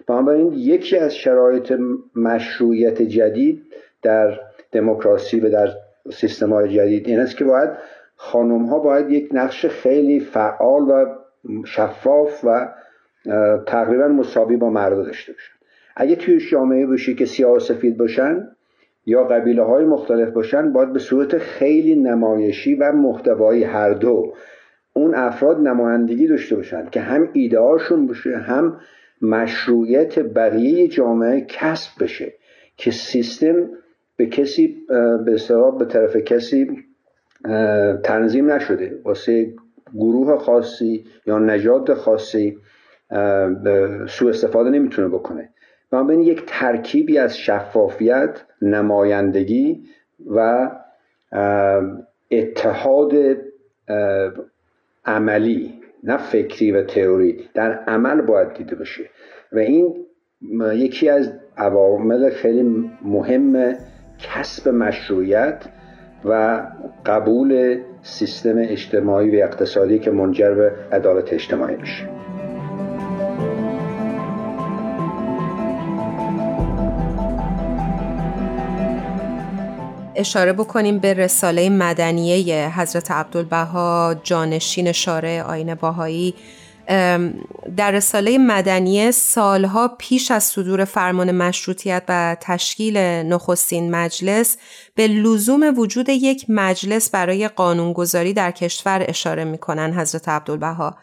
بنابراین 0.07 0.53
یکی 0.53 0.97
از 0.99 1.17
شرایط 1.17 1.79
مشروعیت 2.17 3.03
جدید 3.03 3.63
در 4.03 4.41
دموکراسی 4.73 5.41
و 5.41 5.51
در 5.51 5.69
سیستم 6.13 6.53
های 6.53 6.69
جدید 6.69 7.09
این 7.09 7.21
است 7.21 7.37
که 7.37 7.45
باید 7.45 7.71
خانم 8.17 8.65
ها 8.65 8.79
باید 8.79 9.11
یک 9.11 9.29
نقش 9.33 9.67
خیلی 9.67 10.21
فعال 10.21 10.83
و 10.83 11.07
شفاف 11.65 12.45
و 12.45 12.69
تقریبا 13.67 14.09
مساوی 14.09 14.57
با 14.57 14.71
مرد 14.71 14.97
داشته 14.97 15.33
باشن. 15.33 15.53
اگه 15.97 16.17
توی 16.17 16.41
جامعه 16.51 16.87
باشی 16.87 17.15
که 17.15 17.25
سیاه 17.25 17.53
و 17.53 17.59
سفید 17.59 17.97
باشن 17.97 18.49
یا 19.07 19.25
قبیله 19.25 19.63
های 19.63 19.85
مختلف 19.85 20.29
باشن 20.29 20.73
باید 20.73 20.93
به 20.93 20.99
صورت 20.99 21.39
خیلی 21.39 21.95
نمایشی 21.95 22.75
و 22.75 22.93
محتوایی 22.93 23.65
هر 23.65 23.91
دو 23.91 24.33
اون 24.93 25.15
افراد 25.15 25.61
نمایندگی 25.61 26.27
داشته 26.27 26.57
باشن 26.57 26.89
که 26.91 27.01
هم 27.01 27.29
ایده 27.33 27.61
هاشون 27.61 28.07
باشه 28.07 28.37
هم 28.37 28.81
مشروعیت 29.23 30.19
بقیه 30.19 30.89
جامعه 30.89 31.41
کسب 31.49 32.03
بشه 32.03 32.33
که 32.77 32.91
سیستم 32.91 33.69
به 34.17 34.27
کسی 34.27 34.77
به 35.25 35.39
به 35.79 35.85
طرف 35.85 36.17
کسی 36.17 36.85
تنظیم 38.03 38.51
نشده. 38.51 38.99
واسه 39.05 39.55
گروه 39.95 40.39
خاصی 40.39 41.05
یا 41.27 41.39
نجات 41.39 41.95
خاصی 41.95 42.59
سوء 44.09 44.29
استفاده 44.29 44.71
نمی‌تونه 44.71 45.09
بکنه. 45.09 45.49
بنابراین 45.91 46.21
یک 46.21 46.43
ترکیبی 46.47 47.19
از 47.19 47.39
شفافیت 47.39 48.43
نمایندگی 48.63 49.85
و 50.27 50.71
اتحاد 52.31 53.13
عملی 55.05 55.75
نه 56.05 56.17
فکری 56.17 56.73
و 56.73 56.83
تئوری 56.83 57.49
در 57.55 57.73
عمل 57.73 58.21
باید 58.21 58.55
دیده 58.55 58.77
بشه. 58.77 59.05
و 59.53 59.59
این 59.59 60.07
یکی 60.75 61.09
از 61.09 61.33
عوامل 61.57 62.31
خیلی 62.31 62.91
مهم 63.05 63.75
کسب 64.19 64.69
مشروعیت 64.69 65.65
و 66.25 66.63
قبول 67.07 67.81
سیستم 68.03 68.59
اجتماعی 68.59 69.41
و 69.41 69.45
اقتصادی 69.45 69.99
که 69.99 70.11
منجر 70.11 70.55
به 70.55 70.73
عدالت 70.93 71.33
اجتماعی 71.33 71.77
میشه. 71.77 72.16
اشاره 80.17 80.53
بکنیم 80.53 80.99
به 80.99 81.15
رساله 81.15 81.71
مدنیه 81.71 82.79
حضرت 82.81 83.11
عبدالبها 83.11 84.17
جانشین 84.23 84.93
شارع 84.93 85.43
آین 85.43 85.75
باهایی 85.75 86.35
در 87.77 87.91
رساله 87.93 88.39
مدنیه 88.39 89.11
سالها 89.11 89.97
پیش 89.99 90.31
از 90.31 90.45
صدور 90.45 90.85
فرمان 90.85 91.31
مشروطیت 91.31 92.03
و 92.09 92.37
تشکیل 92.41 92.97
نخستین 92.99 93.91
مجلس 93.91 94.57
به 94.95 95.07
لزوم 95.09 95.79
وجود 95.79 96.09
یک 96.09 96.47
مجلس 96.49 97.11
برای 97.11 97.49
قانونگذاری 97.49 98.33
در 98.33 98.51
کشور 98.51 99.05
اشاره 99.09 99.45
می‌کنن 99.45 99.93
حضرت 99.93 100.29
عبدالبها 100.29 100.97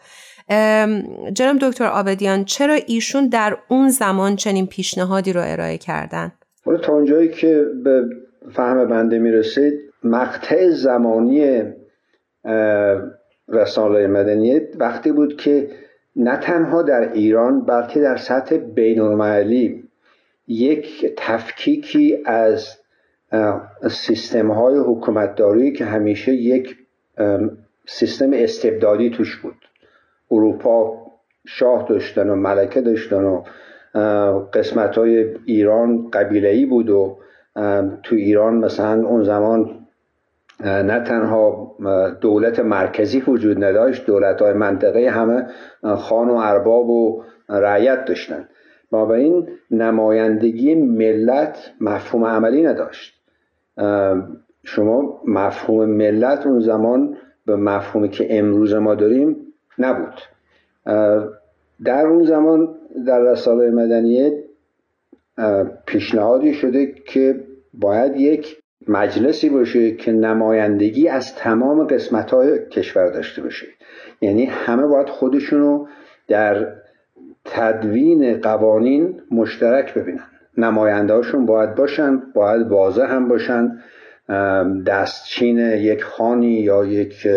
جناب 1.32 1.58
دکتر 1.60 1.84
آبدیان 1.86 2.44
چرا 2.44 2.74
ایشون 2.86 3.28
در 3.28 3.56
اون 3.68 3.88
زمان 3.88 4.36
چنین 4.36 4.66
پیشنهادی 4.66 5.32
رو 5.32 5.40
ارائه 5.44 5.78
کردن؟ 5.78 6.32
تا 6.82 6.92
اونجایی 6.92 7.28
که 7.28 7.64
به 7.84 8.04
فهم 8.52 8.88
بنده 8.88 9.18
می‌رسید 9.18 9.80
مقطع 10.04 10.68
زمانی 10.68 11.62
رساله 13.48 14.06
مدنیت 14.06 14.62
وقتی 14.80 15.12
بود 15.12 15.36
که 15.36 15.68
نه 16.16 16.36
تنها 16.36 16.82
در 16.82 17.12
ایران 17.12 17.64
بلکه 17.64 18.00
در 18.00 18.16
سطح 18.16 18.56
بین 18.56 19.00
یک 20.48 21.14
تفکیکی 21.16 22.18
از 22.24 22.76
سیستم 23.90 24.50
های 24.50 24.78
حکومتداری 24.78 25.72
که 25.72 25.84
همیشه 25.84 26.32
یک 26.32 26.76
سیستم 27.86 28.30
استبدادی 28.32 29.10
توش 29.10 29.36
بود. 29.36 29.56
اروپا 30.30 31.06
شاه 31.46 31.86
داشتن 31.88 32.30
و 32.30 32.34
ملکه 32.34 32.80
داشتن 32.80 33.24
و 33.24 33.42
قسمت 34.52 34.98
های 34.98 35.34
ایران 35.44 36.10
قبیله 36.10 36.66
بود 36.66 36.90
و 36.90 37.18
تو 38.02 38.16
ایران 38.16 38.54
مثلا 38.54 39.08
اون 39.08 39.22
زمان 39.24 39.86
نه 40.60 41.00
تنها 41.00 41.76
دولت 42.20 42.60
مرکزی 42.60 43.20
وجود 43.20 43.64
نداشت 43.64 44.06
دولت 44.06 44.42
های 44.42 44.52
منطقه 44.52 45.10
همه 45.10 45.46
خان 45.96 46.28
و 46.28 46.34
ارباب 46.34 46.90
و 46.90 47.22
رعیت 47.48 48.04
داشتن. 48.04 48.48
این 48.92 49.48
نمایندگی 49.70 50.74
ملت 50.74 51.72
مفهوم 51.80 52.24
عملی 52.24 52.62
نداشت. 52.62 53.14
شما 54.64 55.20
مفهوم 55.26 55.84
ملت 55.84 56.46
اون 56.46 56.60
زمان 56.60 57.16
به 57.46 57.56
مفهومی 57.56 58.08
که 58.08 58.38
امروز 58.38 58.74
ما 58.74 58.94
داریم 58.94 59.36
نبود. 59.78 60.20
در 61.84 62.06
اون 62.06 62.24
زمان 62.24 62.74
در 63.06 63.20
رساله 63.20 63.70
مدنیه 63.70 64.44
پیشنهادی 65.86 66.54
شده 66.54 66.94
که 67.06 67.44
باید 67.74 68.16
یک 68.16 68.56
مجلسی 68.88 69.48
باشه 69.48 69.94
که 69.94 70.12
نمایندگی 70.12 71.08
از 71.08 71.34
تمام 71.34 71.86
قسمت 71.86 72.30
های 72.30 72.68
کشور 72.68 73.10
داشته 73.10 73.42
باشه. 73.42 73.66
یعنی 74.20 74.44
همه 74.44 74.86
باید 74.86 75.08
خودشونو 75.08 75.86
در 76.28 76.72
تدوین 77.44 78.40
قوانین 78.40 79.20
مشترک 79.30 79.94
ببینن. 79.94 80.26
نماینده 80.58 81.12
هاشون 81.12 81.46
باید 81.46 81.74
باشن 81.74 82.22
باید 82.34 82.66
واضح 82.66 83.04
هم 83.04 83.28
باشن. 83.28 83.78
دستچین 84.86 85.58
یک 85.58 86.02
خانی 86.04 86.60
یا 86.60 86.84
یک 86.84 87.28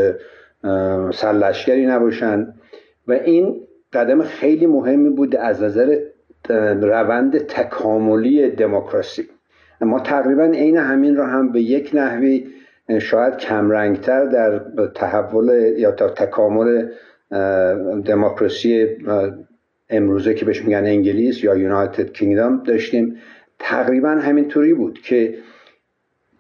سلشگری 1.12 1.86
نباشن. 1.86 2.54
و 3.08 3.12
این 3.12 3.68
قدم 3.94 4.22
خیلی 4.22 4.66
مهمی 4.66 5.10
بود 5.10 5.36
از 5.36 5.64
نظر 5.64 6.00
روند 6.52 7.38
تکاملی 7.38 8.50
دموکراسی. 8.50 9.30
ما 9.82 10.00
تقریبا 10.00 10.44
عین 10.44 10.78
همین 10.78 11.16
را 11.16 11.26
هم 11.26 11.52
به 11.52 11.62
یک 11.62 11.92
نحوی 11.94 12.48
شاید 13.00 13.38
کمرنگتر 13.38 14.26
در 14.26 14.60
تحول 14.96 15.74
یا 15.78 15.92
تکامل 15.92 16.88
دموکراسی 18.06 18.88
امروزه 19.90 20.34
که 20.34 20.46
بهش 20.46 20.62
میگن 20.62 20.86
انگلیس 20.86 21.44
یا 21.44 21.56
یونایتد 21.56 22.12
کینگدام 22.12 22.64
داشتیم. 22.64 23.18
تقریبا 23.60 24.10
همینطوری 24.10 24.74
بود 24.74 25.00
که 25.02 25.38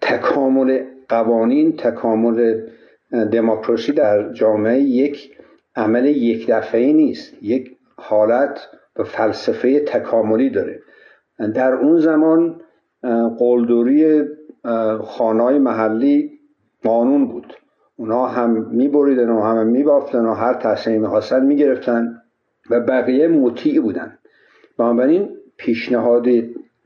تکامل 0.02 0.84
قوانین 1.10 1.78
تکامل 1.78 2.62
دموکراسی 3.32 3.91
در 3.91 4.34
جامعه 4.34 4.80
یک 4.80 5.38
عمل 5.76 6.06
یک 6.06 6.48
دفعه 6.50 6.93
نیست. 6.93 7.34
یک 7.41 7.78
حالت 7.96 8.60
و 8.99 9.03
فلسفه 9.03 9.79
تکاملی 9.79 10.49
داره. 10.49 10.79
در 11.55 11.73
اون 11.73 11.97
زمان 11.97 12.62
قلدوری 13.38 14.23
خانهای 15.01 15.60
محلی 15.60 16.31
قانون 16.83 17.27
بود. 17.27 17.53
اونا 17.95 18.25
هم 18.25 18.67
میبریدن 18.71 19.29
و 19.29 19.41
هم 19.41 19.67
میبافتن 19.67 20.25
و 20.25 20.33
هر 20.33 20.53
تصمیم 20.53 21.01
می‌خواستن 21.01 21.45
می‌گرفتن 21.45 22.21
و 22.69 22.79
بقیه 22.79 23.27
مطیع 23.27 23.81
بودن. 23.81 24.17
بنابراین 24.77 25.29
پیشنهاد 25.57 26.25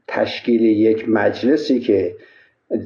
تشکیل 0.07 0.61
یک 0.61 1.09
مجلسی 1.09 1.79
که 1.79 2.15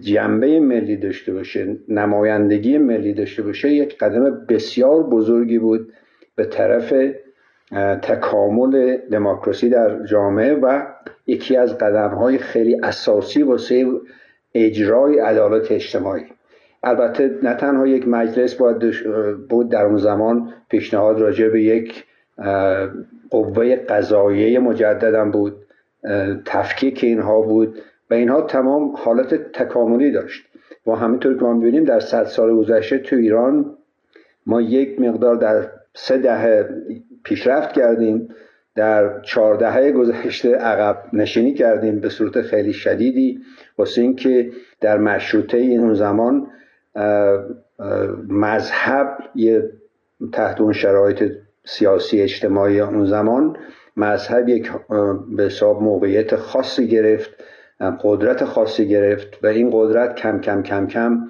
جنبه 0.01 0.59
ملی 0.59 0.97
داشته 0.97 1.33
باشه 1.33 1.77
نمایندگی 1.89 2.77
ملی 2.77 3.13
داشته 3.13 3.43
باشه 3.43 3.69
یک 3.69 3.97
قدم 3.97 4.45
بسیار 4.49 5.03
بزرگی 5.03 5.59
بود. 5.59 5.93
به 6.35 6.45
طرف 6.45 6.93
تکامل 8.01 8.97
دموکراسی 9.12 9.69
در 9.69 10.04
جامعه 10.04 10.54
و 10.54 10.82
یکی 11.28 11.58
از 11.58 11.78
قدم 11.78 12.10
های 12.10 12.38
خیلی 12.38 12.80
اساسی 12.84 13.43
واسه 13.43 13.86
اجرای 14.54 15.19
عدالت 15.19 15.71
اجتماعی. 15.71 16.23
البته 16.84 17.39
نه 17.43 17.54
تنها 17.54 17.88
یک 17.88 18.08
مجلس 18.08 18.56
باید 18.56 18.78
بود 19.49 19.69
در 19.69 19.86
اون 19.86 19.97
زمان 19.97 20.54
پیشنهاد 20.69 21.19
راجع 21.19 21.49
به 21.49 21.63
یک 21.63 22.04
قوه 23.30 23.75
قضاییه 23.75 24.60
مجددم 24.60 25.32
بود 25.32 25.56
تفکیک 26.45 27.04
اینها 27.04 27.41
بود 27.41 27.78
و 28.12 28.13
اینها 28.13 28.41
تمام 28.41 28.95
حالت 28.95 29.51
تکاملی 29.51 30.12
داشت. 30.12 30.45
و 30.88 30.91
همینطور 30.91 31.38
که 31.38 31.43
ما 31.43 31.54
می‌بینیم 31.54 31.84
در 31.84 31.99
صد 31.99 32.23
سال 32.23 32.56
گذشته 32.56 32.97
تو 32.97 33.15
ایران 33.15 33.78
ما 34.45 34.62
یک 34.62 35.01
مقدار 35.01 35.36
در 35.36 35.69
سه 35.93 36.17
دهه 36.17 36.69
پیشرفت 37.25 37.71
کردیم. 37.71 38.27
در 38.75 39.21
چهاردهه 39.21 39.91
گذشته 39.91 40.55
عقب 40.55 41.03
نشینی 41.13 41.53
کردیم 41.53 41.99
به 41.99 42.09
صورت 42.09 42.41
خیلی 42.41 42.73
شدیدی. 42.73 43.39
واسه 43.77 44.01
اینکه 44.01 44.51
در 44.81 44.97
مشروطه 44.97 45.57
اون 45.57 45.93
زمان 45.93 46.47
مذهب 48.29 49.17
یه 49.35 49.69
تحت 50.33 50.61
اون 50.61 50.73
شرایط 50.73 51.31
سیاسی 51.65 52.21
اجتماعی 52.21 52.79
اون 52.79 53.05
زمان 53.05 53.57
مذهب 53.97 54.49
یک 54.49 54.71
به 55.35 55.43
حساب 55.43 55.83
موقعیت 55.83 56.35
خاصی 56.35 56.88
گرفت 56.88 57.43
قدرت 58.03 58.45
خاصی 58.45 58.88
گرفت 58.88 59.27
و 59.43 59.47
این 59.47 59.69
قدرت 59.73 60.15
کم 60.15 60.39
کم 60.39 60.63
کم 60.63 60.88
کم 60.88 61.27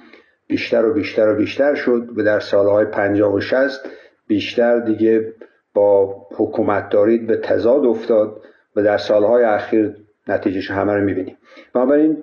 بیشتر 0.47 0.85
و 0.85 0.93
بیشتر 0.93 1.29
و 1.29 1.35
بیشتر 1.35 1.75
شد. 1.75 2.09
و 2.15 2.23
در 2.23 2.39
سالهای 2.39 2.85
پنجاه 2.85 3.33
و 3.33 3.39
شست 3.39 3.89
بیشتر 4.27 4.79
دیگه 4.79 5.33
با 5.75 6.15
حکومت 6.37 6.89
دارید 6.89 7.27
به 7.27 7.37
تضاد 7.37 7.85
افتاد 7.85 8.41
و 8.75 8.83
در 8.83 8.97
سالهای 8.97 9.43
اخیر 9.43 9.95
نتیجهش 10.27 10.71
همه 10.71 10.93
رو 10.93 11.03
می‌بینیم. 11.03 11.37
بنابراین 11.73 12.17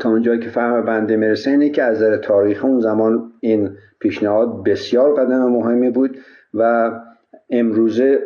تا 0.00 0.10
اونجایی 0.10 0.40
که 0.40 0.48
فهم 0.48 0.84
بنده 0.84 1.16
می‌رسه 1.16 1.50
اینه 1.50 1.70
که 1.70 1.82
از 1.82 1.96
نظر 1.96 2.16
تاریخ 2.16 2.64
اون 2.64 2.80
زمان 2.80 3.32
این 3.40 3.70
پیشنهاد 4.00 4.64
بسیار 4.64 5.14
قدم 5.14 5.48
مهمی 5.48 5.90
بود 5.90 6.18
و 6.54 6.90
امروزه 7.50 8.18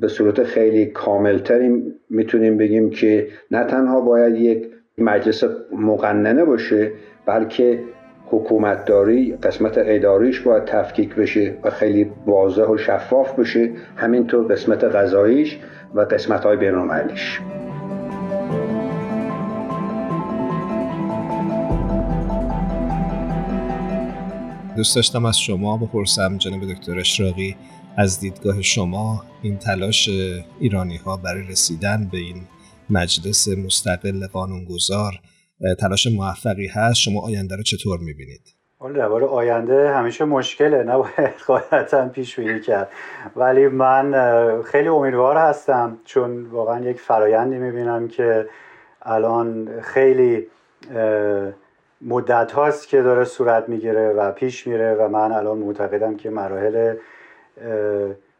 به 0.00 0.08
صورت 0.08 0.42
خیلی 0.42 0.86
کاملتری 0.86 1.94
می‌تونیم 2.10 2.56
بگیم 2.56 2.90
که 2.90 3.28
نه 3.50 3.64
تنها 3.64 4.00
باید 4.00 4.36
یک 4.36 4.70
مجلس 4.98 5.44
مقننه 5.72 6.44
باشه 6.44 6.92
بلکه 7.26 7.80
حکومتداری 8.26 9.36
قسمت 9.42 9.74
اداریش 9.76 10.40
باید 10.40 10.64
تفکیک 10.64 11.14
بشه 11.14 11.56
و 11.62 11.70
خیلی 11.70 12.10
واضح 12.26 12.62
و 12.62 12.76
شفاف 12.76 13.38
بشه 13.38 13.70
همینطور 13.96 14.52
قسمت 14.52 14.84
غذاییش 14.84 15.58
و 15.94 16.00
قسمت 16.00 16.44
های 16.44 16.56
بینالمللیش. 16.56 17.40
دوست 24.76 24.96
داشتم 24.96 25.24
از 25.24 25.40
شما 25.40 25.76
بپرسم 25.76 26.38
جناب 26.38 26.72
دکتر 26.72 26.98
اشراقی 26.98 27.56
از 27.96 28.20
دیدگاه 28.20 28.62
شما 28.62 29.24
این 29.42 29.58
تلاش 29.58 30.10
ایرانی 30.60 30.96
ها 30.96 31.16
برای 31.16 31.42
رسیدن 31.42 32.08
به 32.12 32.18
این 32.18 32.42
مجلس 32.90 33.48
مستقل 33.48 34.26
قانونگذار 34.26 35.20
تلاش 35.80 36.06
موفقی 36.06 36.66
هست؟ 36.66 37.00
شما 37.00 37.20
آینده 37.20 37.56
رو 37.56 37.62
چطور 37.62 37.98
می‌بینید؟ 37.98 38.54
حالا 38.78 38.98
درباره 38.98 39.26
آینده 39.26 39.94
همیشه 39.94 40.24
مشکله 40.24 40.82
نباید 40.82 41.34
قاعدتا 41.46 42.08
پیش 42.08 42.40
بینی 42.40 42.60
کرد. 42.60 42.88
ولی 43.36 43.68
من 43.68 44.62
خیلی 44.62 44.88
امیدوار 44.88 45.36
هستم 45.36 45.98
چون 46.04 46.46
واقعا 46.46 46.80
یک 46.80 47.00
فرایندی 47.00 47.58
می‌بینم 47.58 48.08
که 48.08 48.48
الان 49.02 49.80
خیلی 49.80 50.46
مدت 52.02 52.52
هاست 52.52 52.88
که 52.88 53.02
داره 53.02 53.24
صورت 53.24 53.68
می‌گیره 53.68 54.08
و 54.08 54.32
پیش 54.32 54.66
میره 54.66 54.94
و 54.94 55.08
من 55.08 55.32
الان 55.32 55.58
معتقدم 55.58 56.16
که 56.16 56.30
مراحل 56.30 56.96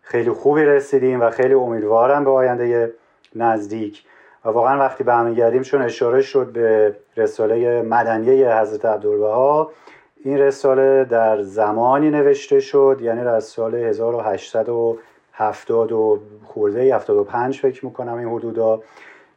خیلی 0.02 0.30
خوبی 0.30 0.64
رسیدیم 0.64 1.20
و 1.20 1.30
خیلی 1.30 1.54
امیدوارم 1.54 2.24
به 2.24 2.30
آینده 2.30 2.92
نزدیک. 3.36 4.02
و 4.44 4.48
واقعا 4.48 4.78
وقتی 4.78 5.04
برمیگردیم 5.04 5.62
چون 5.62 5.82
اشاره 5.82 6.22
شد 6.22 6.46
به 6.46 6.96
رساله 7.16 7.82
مدنیه 7.82 8.58
حضرت 8.58 8.84
عبدالبها 8.84 9.70
این 10.24 10.38
رساله 10.38 11.04
در 11.04 11.42
زمانی 11.42 12.10
نوشته 12.10 12.60
شد 12.60 12.98
یعنی 13.00 13.24
در 13.24 13.40
سال 13.40 13.74
1870 13.74 15.92
و 15.92 16.18
خورده 16.44 16.94
75 16.94 17.60
فکر 17.60 17.84
می‌کنم 17.84 18.14
این 18.14 18.28
حدودا 18.28 18.80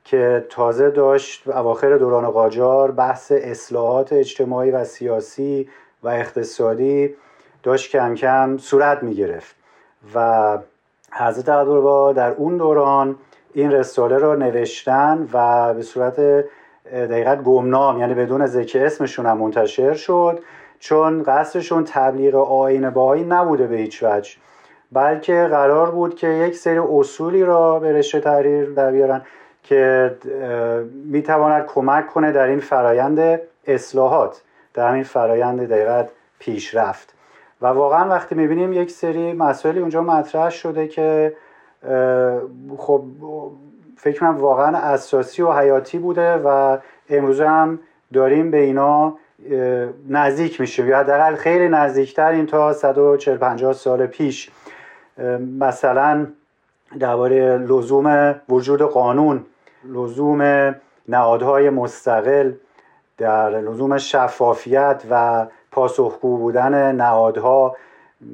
که 0.04 0.46
تازه 0.50 0.90
داشت 0.90 1.48
اواخر 1.48 1.98
دوران 1.98 2.32
قاجار 2.32 2.92
بحث 2.92 3.32
اصلاحات 3.36 4.14
اجتماعی 4.14 4.72
و 4.72 4.84
سیاسی 4.84 5.70
و 6.04 6.08
اقتصادی 6.08 7.16
داشت 7.64 7.92
کم 7.92 8.16
کم 8.16 8.58
صورت 8.58 9.04
می 9.04 9.16
گرفت 9.16 9.56
و 10.16 10.58
حضرت 11.12 11.50
عبدالبها 11.50 12.14
در 12.14 12.32
اون 12.32 12.58
دوران 12.58 13.16
این 13.58 13.72
رساله 13.72 14.18
را 14.18 14.36
نوشتن 14.36 15.28
و 15.34 15.74
به 15.74 15.82
صورت 15.82 16.20
دقیقت 16.94 17.44
گمنام 17.44 18.00
یعنی 18.00 18.14
بدون 18.14 18.46
ذکر 18.46 18.86
اسمشون 18.86 19.26
هم 19.26 19.38
منتشر 19.38 19.94
شد 19.94 20.40
چون 20.80 21.24
قصدشون 21.24 21.84
تبلیغ 21.84 22.36
آین 22.36 22.90
باهایی 22.90 23.24
نبوده 23.24 23.68
به 23.68 23.76
هیچ 23.76 24.04
وجه. 24.04 24.32
بلکه 24.92 25.48
قرار 25.52 25.92
بود 25.92 26.16
که 26.16 26.28
یک 26.28 26.56
سری 26.56 26.78
اصولی 26.78 27.44
را 27.44 27.80
به 27.80 27.94
رشته 27.94 28.20
تحریر 28.20 28.70
در 28.70 28.92
بیارن 28.92 29.22
که 29.64 30.16
می‌تواند 31.06 31.66
کمک 31.66 32.08
کنه 32.08 32.32
در 32.32 32.48
این 32.48 32.60
فرایند 32.60 33.40
اصلاحات 33.68 34.42
در 34.74 34.94
این 34.94 35.04
فرایند 35.04 35.68
دقیقت 35.70 36.10
پیشرفت. 36.40 37.14
و 37.62 37.68
واقعا 37.68 38.10
وقتی 38.10 38.36
می‌بینیم 38.36 38.74
یک 38.74 38.92
سری 38.92 39.34
مسائلی 39.34 39.80
اونجا 39.80 40.02
مطرح 40.02 40.50
شده 40.50 40.88
که 40.88 41.34
خب 42.78 43.04
فکر 43.98 44.20
کنم 44.20 44.38
واقعا 44.38 44.78
اساسی 44.78 45.42
و 45.42 45.52
حیاتی 45.52 45.98
بوده 45.98 46.34
و 46.34 46.78
امروزه 47.10 47.50
هم 47.50 47.80
داریم 48.14 48.52
به 48.52 48.58
اینا 48.58 49.18
نزدیک 50.10 50.62
میشیم. 50.62 50.88
یا 50.88 51.00
حداقل 51.00 51.36
خیلی 51.36 51.68
نزدیکتریم 51.68 52.46
تا 52.46 52.74
140 52.74 53.38
50 53.38 53.74
سال 53.74 54.06
پیش. 54.06 54.52
مثلا 55.60 56.28
درباره 57.00 57.58
لزوم 57.58 58.36
وجود 58.50 58.82
قانون 58.82 59.46
لزوم 59.84 60.76
نهادهای 61.08 61.70
مستقل 61.70 62.52
در 63.18 63.50
لزوم 63.50 63.98
شفافیت 63.98 65.04
و 65.12 65.46
پاسخگو 65.72 66.38
بودن 66.38 66.96
نهادها 66.96 67.76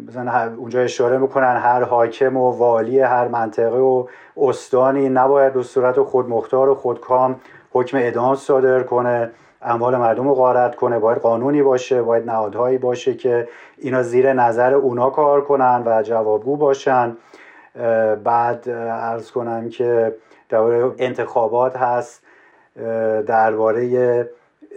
مثلا 0.08 0.54
اونجا 0.58 0.80
اشاره 0.80 1.18
می‌کنن 1.18 1.58
هر 1.58 1.84
حاکم 1.84 2.38
و 2.38 2.52
والی 2.52 3.00
هر 3.00 3.28
منطقه 3.28 3.78
و 3.78 4.06
استانی 4.38 5.10
نباید 5.10 5.54
به 5.54 5.64
صورت 5.64 6.02
خودمختار 6.02 6.70
و 6.70 6.76
خودکام 6.76 7.36
حکم 7.72 7.98
اعدام 7.98 8.36
صادر 8.36 8.84
کنه 8.84 9.32
اموال 9.62 9.98
مردم 9.98 10.28
رو 10.28 10.34
غارت 10.34 10.76
کنه. 10.76 11.00
باید 11.00 11.18
قانونی 11.18 11.64
باشه 11.64 12.02
باید 12.02 12.26
نهادهایی 12.26 12.78
باشه 12.78 13.14
که 13.14 13.48
اینا 13.78 14.02
زیر 14.04 14.34
نظر 14.34 14.74
اونا 14.74 15.10
کار 15.10 15.42
کنن 15.42 15.84
و 15.86 16.04
جوابگو 16.04 16.58
باشن. 16.58 17.18
بعد 18.24 18.70
ارز 18.70 19.32
کنم 19.32 19.70
که 19.70 20.16
درباره 20.50 20.92
انتخابات 20.98 21.78
هست. 21.78 22.24
درباره 23.28 24.30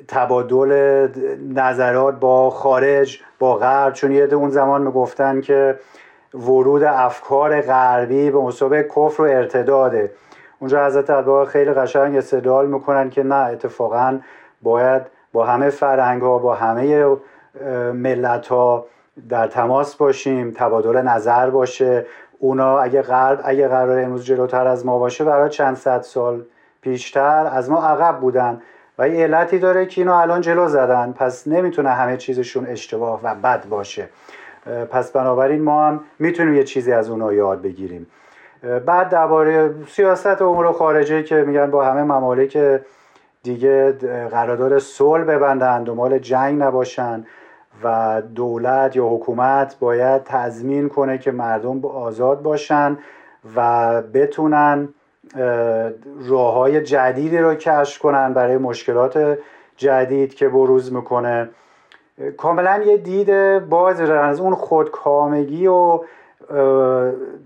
تبادل 0.08 1.08
نظرات 1.54 2.14
با 2.14 2.50
خارج 2.50 3.20
با 3.38 3.54
غرب 3.54 3.92
چون 3.92 4.12
یه 4.12 4.34
اون 4.34 4.50
زمان 4.50 4.82
می‌گفتن 4.82 5.40
که 5.40 5.78
ورود 6.34 6.82
افکار 6.82 7.60
غربی 7.60 8.30
به 8.30 8.38
مصابه 8.38 8.82
کفر 8.82 9.22
و 9.22 9.24
ارتداده. 9.24 10.12
اونجا 10.58 10.86
حضرت 10.86 11.10
عبدالبها 11.10 11.44
خیلی 11.44 11.72
قشنگ 11.72 12.16
استدلال 12.16 12.66
می‌کنن 12.66 13.10
که 13.10 13.22
نه 13.22 13.34
اتفاقا 13.34 14.18
باید 14.62 15.02
با 15.32 15.46
همه 15.46 15.70
فرهنگ 15.70 16.22
ها 16.22 16.38
با 16.38 16.54
همه 16.54 17.16
ملت 17.92 18.46
ها 18.46 18.86
در 19.28 19.46
تماس 19.46 19.96
باشیم 19.96 20.50
تبادل 20.56 21.02
نظر 21.02 21.50
باشه. 21.50 22.06
اونا 22.38 22.78
اگه 22.78 23.02
غرب 23.02 23.40
اگه 23.44 23.68
قرار 23.68 24.00
امروز 24.00 24.24
جلوتر 24.24 24.66
از 24.66 24.86
ما 24.86 24.98
باشه 24.98 25.24
برای 25.24 25.50
چند 25.50 25.76
صد 25.76 26.00
سال 26.00 26.42
پیشتر 26.80 27.50
از 27.52 27.70
ما 27.70 27.86
عقب 27.86 28.20
بودن. 28.20 28.62
و 28.98 29.08
یه 29.08 29.24
علتی 29.24 29.58
داره 29.58 29.86
که 29.86 30.00
اینا 30.00 30.20
الان 30.20 30.40
جلو 30.40 30.68
زدن. 30.68 31.12
پس 31.12 31.48
نمی‌تونه 31.48 31.90
همه 31.90 32.16
چیزشون 32.16 32.66
اشتباه 32.66 33.20
و 33.22 33.34
بد 33.34 33.68
باشه. 33.68 34.08
پس 34.90 35.12
بنابراین 35.12 35.62
ما 35.62 35.86
هم 35.86 36.00
می‌تونیم 36.18 36.54
یه 36.54 36.64
چیزی 36.64 36.92
از 36.92 37.10
اونا 37.10 37.32
یاد 37.32 37.62
بگیریم. 37.62 38.06
بعد 38.86 39.08
درباره 39.08 39.74
سیاست 39.88 40.42
امور 40.42 40.72
خارجه 40.72 41.22
که 41.22 41.34
میگن 41.34 41.70
با 41.70 41.84
همه 41.84 42.02
ممالک 42.02 42.80
دیگه 43.42 43.92
قرارداد 44.30 44.78
صلح 44.78 45.24
ببندن 45.24 45.84
دنبال 45.84 46.18
جنگ 46.18 46.62
نباشن 46.62 47.26
و 47.84 48.22
دولت 48.34 48.96
یا 48.96 49.06
حکومت 49.06 49.76
باید 49.80 50.22
تضمین 50.24 50.88
کنه 50.88 51.18
که 51.18 51.32
مردم 51.32 51.84
آزاد 51.84 52.42
باشن 52.42 52.98
و 53.56 54.02
بتونن 54.02 54.88
راه 56.28 56.54
های 56.54 56.80
جدیدی 56.80 57.38
رو 57.38 57.54
کشف 57.54 57.98
کنن 57.98 58.34
برای 58.34 58.56
مشکلات 58.56 59.38
جدید 59.76 60.34
که 60.34 60.48
بروز 60.48 60.92
می‌کنه. 60.92 61.48
کاملا 62.36 62.82
یه 62.86 62.96
دید 62.96 63.58
باز 63.58 64.00
از 64.00 64.40
اون 64.40 64.54
خودکامگی 64.54 65.66
و 65.66 66.00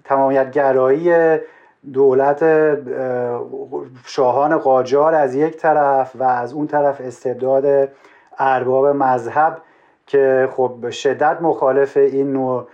تمامیت 0.04 0.50
گرایی 0.50 1.38
دولت 1.92 2.44
شاهان 4.04 4.58
قاجار 4.58 5.14
از 5.14 5.34
یک 5.34 5.56
طرف 5.56 6.16
و 6.18 6.22
از 6.22 6.52
اون 6.52 6.66
طرف 6.66 7.00
استبداد 7.00 7.88
ارباب 8.38 8.86
مذهب 8.86 9.58
که 10.06 10.48
خب 10.52 10.90
شدت 10.90 11.38
مخالف 11.40 11.96
این 11.96 12.32
نوع 12.32 12.66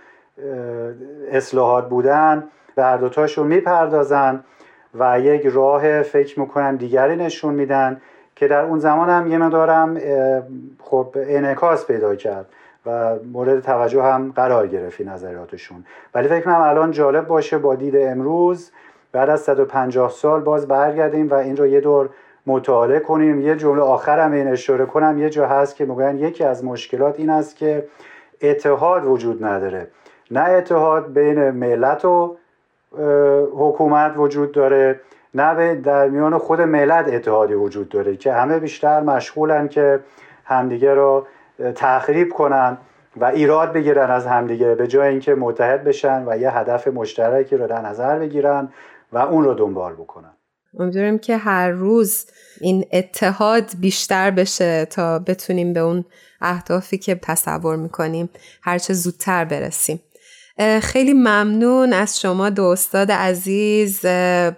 اصلاحات 1.31 1.89
بودن 1.89 2.43
به 2.75 2.83
هر 2.83 2.97
دوتاشون 2.97 3.47
می‌پردازن. 3.47 4.43
و 4.99 5.19
یک 5.19 5.45
راه 5.45 6.01
فکر 6.01 6.39
می‌کنم 6.39 6.75
دیگری 6.77 7.15
نشون 7.15 7.53
میدن 7.53 8.01
که 8.35 8.47
در 8.47 8.61
اون 8.61 8.79
زمان 8.79 9.09
هم 9.09 9.31
یه 9.31 9.37
مدارم 9.37 9.97
خب 10.83 11.15
انعکاس 11.15 11.87
پیدا 11.87 12.15
کرد 12.15 12.45
و 12.85 13.15
مورد 13.33 13.59
توجه 13.59 14.03
هم 14.03 14.31
قرار 14.35 14.67
گرفت 14.67 15.01
نظریاتشون. 15.01 15.85
ولی 16.15 16.27
فکر 16.27 16.41
کنم 16.41 16.61
الان 16.61 16.91
جالب 16.91 17.27
باشه 17.27 17.57
با 17.57 17.75
دید 17.75 17.95
امروز 17.97 18.71
بعد 19.11 19.29
از 19.29 19.41
150 19.41 20.09
سال 20.09 20.41
باز 20.41 20.67
برگردیم 20.67 21.27
و 21.27 21.33
این 21.33 21.57
رو 21.57 21.67
یه 21.67 21.81
دور 21.81 22.09
مطالعه 22.47 22.99
کنیم. 22.99 23.41
یه 23.41 23.55
جمله 23.55 23.81
آخرم 23.81 24.31
این 24.31 24.47
اشاره 24.47 24.85
کنم. 24.85 25.19
یه 25.19 25.29
جا 25.29 25.47
هست 25.47 25.75
که 25.75 25.85
میگن 25.85 26.17
یکی 26.17 26.43
از 26.43 26.65
مشکلات 26.65 27.19
این 27.19 27.29
است 27.29 27.55
که 27.55 27.87
اتحاد 28.41 29.05
وجود 29.05 29.43
نداره. 29.43 29.87
نه 30.31 30.41
اتحاد 30.41 31.13
بین 31.13 31.51
ملت 31.51 32.05
و 32.05 32.37
حکومت 33.57 34.13
وجود 34.17 34.51
داره 34.51 34.99
نه 35.33 35.75
در 35.75 36.09
میان 36.09 36.37
خود 36.37 36.61
ملت 36.61 37.07
اتحادی 37.07 37.53
وجود 37.53 37.89
داره 37.89 38.17
که 38.17 38.33
همه 38.33 38.59
بیشتر 38.59 38.99
مشغولن 38.99 39.67
که 39.67 39.99
همدیگه 40.45 40.93
رو 40.93 41.27
تخریب 41.75 42.33
کنن 42.33 42.77
و 43.17 43.25
ایراد 43.25 43.73
بگیرن 43.73 44.11
از 44.11 44.25
همدیگه 44.25 44.75
به 44.75 44.87
جای 44.87 45.09
اینکه 45.09 45.35
متحد 45.35 45.83
بشن 45.83 46.23
و 46.27 46.37
یه 46.37 46.51
هدف 46.51 46.87
مشترکی 46.87 47.57
رو 47.57 47.67
در 47.67 47.81
نظر 47.81 48.19
بگیرن 48.19 48.69
و 49.13 49.17
اون 49.17 49.43
رو 49.43 49.53
دنبال 49.53 49.93
بکنن. 49.93 50.33
امیدواریم 50.79 51.19
که 51.19 51.37
هر 51.37 51.69
روز 51.69 52.25
این 52.61 52.85
اتحاد 52.93 53.71
بیشتر 53.79 54.31
بشه 54.31 54.85
تا 54.85 55.19
بتونیم 55.19 55.73
به 55.73 55.79
اون 55.79 56.05
اهدافی 56.41 56.97
که 56.97 57.15
تصور 57.15 57.75
می‌کنیم 57.75 58.29
هرچه 58.61 58.93
زودتر 58.93 59.45
برسیم. 59.45 59.99
خیلی 60.81 61.13
ممنون 61.13 61.93
از 61.93 62.19
شما 62.19 62.49
دو 62.49 62.63
استاد 62.63 63.11
عزیز. 63.11 64.05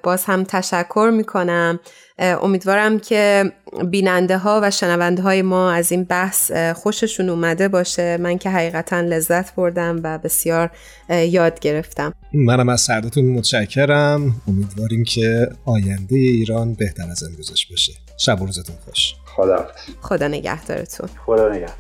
باز 0.04 0.26
هم 0.26 0.44
تشکر 0.44 1.12
می‌کنم. 1.14 1.80
امیدوارم 2.20 3.00
که 3.00 3.52
بیننده 3.86 4.38
ها 4.38 4.60
و 4.64 4.72
شنونده 4.72 5.22
های 5.22 5.42
ما 5.42 5.72
از 5.72 5.92
این 5.92 6.04
بحث 6.04 6.52
خوششون 6.52 7.30
اومده 7.30 7.68
باشه. 7.68 8.18
من 8.18 8.38
که 8.38 8.50
حقیقتا 8.50 9.02
لذت 9.02 9.56
بردم 9.56 10.00
و 10.04 10.18
بسیار 10.18 10.70
یاد 11.10 11.60
گرفتم. 11.60 12.14
منم 12.34 12.70
از 12.70 12.82
سردتون 12.82 13.26
متشکرم. 13.26 14.42
امیدواریم 14.48 15.04
که 15.04 15.50
آینده 15.66 16.16
ایران 16.16 16.74
بهتر 16.74 17.10
از 17.12 17.24
امروزش 17.24 17.66
بشه 17.66 17.94
شب 18.18 18.40
روزتون 18.40 18.76
خوش. 18.86 19.14
خدا 19.36 19.68
خدا 20.02 20.28
نگهدارتون. 20.28 21.10
خدا 21.26 21.50
نگهدار. 21.50 21.76